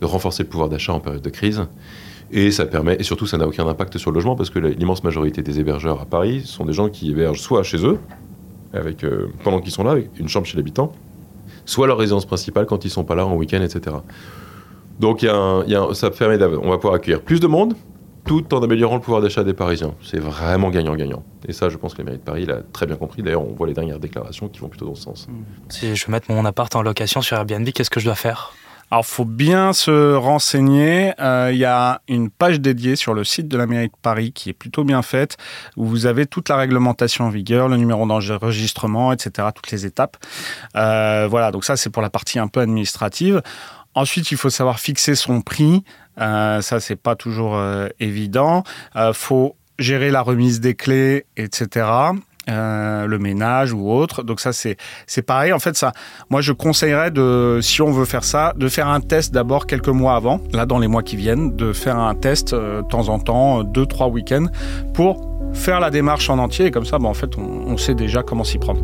de 0.00 0.06
renforcer 0.06 0.42
le 0.42 0.48
pouvoir 0.50 0.68
d'achat 0.68 0.92
en 0.92 1.00
période 1.00 1.22
de 1.22 1.30
crise. 1.30 1.62
Et 2.36 2.50
ça 2.50 2.66
permet, 2.66 2.96
et 2.98 3.04
surtout, 3.04 3.26
ça 3.26 3.38
n'a 3.38 3.46
aucun 3.46 3.64
impact 3.68 3.96
sur 3.96 4.10
le 4.10 4.16
logement 4.16 4.34
parce 4.34 4.50
que 4.50 4.58
l'immense 4.58 5.04
majorité 5.04 5.40
des 5.40 5.60
hébergeurs 5.60 6.00
à 6.00 6.04
Paris 6.04 6.42
sont 6.44 6.64
des 6.64 6.72
gens 6.72 6.88
qui 6.88 7.12
hébergent 7.12 7.40
soit 7.40 7.62
chez 7.62 7.86
eux, 7.86 7.96
avec, 8.72 9.04
euh, 9.04 9.28
pendant 9.44 9.60
qu'ils 9.60 9.70
sont 9.70 9.84
là, 9.84 9.92
avec 9.92 10.10
une 10.18 10.28
chambre 10.28 10.44
chez 10.44 10.56
l'habitant, 10.56 10.92
soit 11.64 11.86
leur 11.86 11.96
résidence 11.96 12.26
principale 12.26 12.66
quand 12.66 12.84
ils 12.84 12.90
sont 12.90 13.04
pas 13.04 13.14
là 13.14 13.24
en 13.24 13.36
week-end, 13.36 13.62
etc. 13.62 13.96
Donc 14.98 15.20
ça 15.20 16.10
permet 16.10 16.42
on 16.42 16.70
va 16.70 16.76
pouvoir 16.76 16.94
accueillir 16.94 17.20
plus 17.20 17.38
de 17.38 17.46
monde 17.46 17.74
tout 18.24 18.52
en 18.52 18.62
améliorant 18.62 18.96
le 18.96 19.00
pouvoir 19.00 19.20
d'achat 19.20 19.44
des 19.44 19.54
Parisiens. 19.54 19.94
C'est 20.02 20.18
vraiment 20.18 20.70
gagnant-gagnant. 20.70 21.22
Et 21.46 21.52
ça, 21.52 21.68
je 21.68 21.76
pense 21.76 21.92
que 21.92 21.98
la 21.98 22.04
mairie 22.04 22.18
de 22.18 22.22
Paris 22.22 22.46
l'a 22.46 22.62
très 22.72 22.86
bien 22.86 22.96
compris. 22.96 23.22
D'ailleurs, 23.22 23.46
on 23.46 23.52
voit 23.52 23.66
les 23.66 23.74
dernières 23.74 24.00
déclarations 24.00 24.48
qui 24.48 24.60
vont 24.60 24.68
plutôt 24.68 24.86
dans 24.86 24.94
ce 24.94 25.02
sens. 25.02 25.28
Si 25.68 25.94
je 25.94 26.06
veux 26.06 26.10
mettre 26.10 26.32
mon 26.32 26.44
appart 26.44 26.74
en 26.74 26.82
location 26.82 27.20
sur 27.20 27.36
Airbnb, 27.36 27.68
qu'est-ce 27.68 27.90
que 27.90 28.00
je 28.00 28.06
dois 28.06 28.14
faire? 28.14 28.54
Alors, 28.94 29.06
faut 29.06 29.24
bien 29.24 29.72
se 29.72 30.14
renseigner. 30.14 31.14
Euh, 31.18 31.50
Il 31.52 31.58
y 31.58 31.64
a 31.64 32.00
une 32.06 32.30
page 32.30 32.60
dédiée 32.60 32.94
sur 32.94 33.12
le 33.12 33.24
site 33.24 33.48
de 33.48 33.56
la 33.56 33.66
mairie 33.66 33.88
de 33.88 33.96
Paris 34.00 34.30
qui 34.30 34.50
est 34.50 34.52
plutôt 34.52 34.84
bien 34.84 35.02
faite, 35.02 35.36
où 35.76 35.84
vous 35.84 36.06
avez 36.06 36.26
toute 36.26 36.48
la 36.48 36.54
réglementation 36.54 37.24
en 37.24 37.28
vigueur, 37.28 37.66
le 37.66 37.76
numéro 37.76 38.06
d'enregistrement, 38.06 39.12
etc., 39.12 39.48
toutes 39.52 39.72
les 39.72 39.84
étapes. 39.84 40.16
Euh, 40.76 41.26
voilà, 41.28 41.50
donc 41.50 41.64
ça, 41.64 41.76
c'est 41.76 41.90
pour 41.90 42.02
la 42.02 42.10
partie 42.10 42.38
un 42.38 42.46
peu 42.46 42.60
administrative. 42.60 43.42
Ensuite, 43.94 44.30
il 44.30 44.36
faut 44.36 44.48
savoir 44.48 44.78
fixer 44.78 45.16
son 45.16 45.40
prix. 45.40 45.82
Euh, 46.20 46.60
ça, 46.60 46.78
c'est 46.78 46.94
pas 46.94 47.16
toujours 47.16 47.60
évident. 47.98 48.62
Faut 49.12 49.56
gérer 49.80 50.12
la 50.12 50.20
remise 50.20 50.60
des 50.60 50.76
clés, 50.76 51.26
etc. 51.36 52.12
Euh, 52.50 53.06
le 53.06 53.18
ménage 53.18 53.72
ou 53.72 53.90
autre. 53.90 54.22
Donc 54.22 54.38
ça 54.38 54.52
c'est 54.52 54.76
c'est 55.06 55.22
pareil. 55.22 55.54
En 55.54 55.58
fait 55.58 55.76
ça, 55.78 55.92
moi 56.28 56.42
je 56.42 56.52
conseillerais 56.52 57.10
de 57.10 57.60
si 57.62 57.80
on 57.80 57.90
veut 57.90 58.04
faire 58.04 58.22
ça, 58.22 58.52
de 58.56 58.68
faire 58.68 58.88
un 58.88 59.00
test 59.00 59.32
d'abord 59.32 59.66
quelques 59.66 59.88
mois 59.88 60.14
avant. 60.14 60.40
Là 60.52 60.66
dans 60.66 60.78
les 60.78 60.88
mois 60.88 61.02
qui 61.02 61.16
viennent, 61.16 61.56
de 61.56 61.72
faire 61.72 61.98
un 61.98 62.14
test 62.14 62.52
euh, 62.52 62.82
de 62.82 62.88
temps 62.88 63.08
en 63.08 63.18
temps, 63.18 63.64
deux 63.64 63.86
trois 63.86 64.08
week-ends 64.08 64.46
pour 64.92 65.26
faire 65.54 65.80
la 65.80 65.88
démarche 65.88 66.28
en 66.28 66.38
entier. 66.38 66.66
Et 66.66 66.70
comme 66.70 66.84
ça, 66.84 66.98
bah, 66.98 67.08
en 67.08 67.14
fait 67.14 67.38
on, 67.38 67.72
on 67.72 67.76
sait 67.78 67.94
déjà 67.94 68.22
comment 68.22 68.44
s'y 68.44 68.58
prendre. 68.58 68.82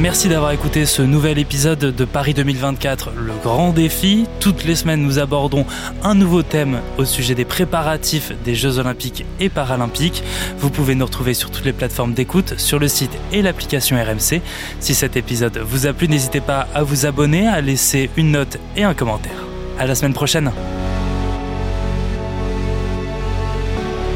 Merci 0.00 0.28
d'avoir 0.28 0.50
écouté 0.50 0.86
ce 0.86 1.02
nouvel 1.02 1.38
épisode 1.38 1.78
de 1.78 2.04
Paris 2.04 2.34
2024, 2.34 3.12
le 3.16 3.32
grand 3.44 3.72
défi. 3.72 4.26
Toutes 4.40 4.64
les 4.64 4.74
semaines, 4.74 5.02
nous 5.02 5.20
abordons 5.20 5.64
un 6.02 6.16
nouveau 6.16 6.42
thème 6.42 6.80
au 6.98 7.04
sujet 7.04 7.36
des 7.36 7.44
préparatifs 7.44 8.32
des 8.44 8.56
Jeux 8.56 8.80
olympiques 8.80 9.24
et 9.38 9.48
paralympiques. 9.48 10.24
Vous 10.58 10.68
pouvez 10.68 10.96
nous 10.96 11.06
retrouver 11.06 11.32
sur 11.32 11.52
toutes 11.52 11.64
les 11.64 11.72
plateformes 11.72 12.12
d'écoute, 12.12 12.54
sur 12.58 12.80
le 12.80 12.88
site 12.88 13.12
et 13.30 13.40
l'application 13.40 13.96
RMC. 13.96 14.42
Si 14.80 14.96
cet 14.96 15.16
épisode 15.16 15.58
vous 15.58 15.86
a 15.86 15.92
plu, 15.92 16.08
n'hésitez 16.08 16.40
pas 16.40 16.66
à 16.74 16.82
vous 16.82 17.06
abonner, 17.06 17.46
à 17.46 17.60
laisser 17.60 18.10
une 18.16 18.32
note 18.32 18.58
et 18.76 18.82
un 18.82 18.94
commentaire. 18.94 19.46
À 19.78 19.86
la 19.86 19.94
semaine 19.94 20.12
prochaine. 20.12 20.50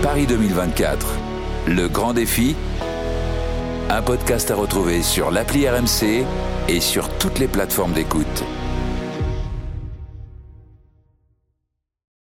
Paris 0.03 0.27
2024, 0.27 1.07
le 1.69 1.87
grand 1.87 2.15
défi. 2.15 2.57
Un 3.91 4.03
podcast 4.03 4.51
à 4.51 4.55
retrouver 4.55 5.03
sur 5.03 5.31
l'appli 5.31 5.67
RMC 5.67 6.27
et 6.69 6.81
sur 6.81 7.09
toutes 7.17 7.39
les 7.39 7.49
plateformes 7.49 7.95
d'écoute. 7.95 8.45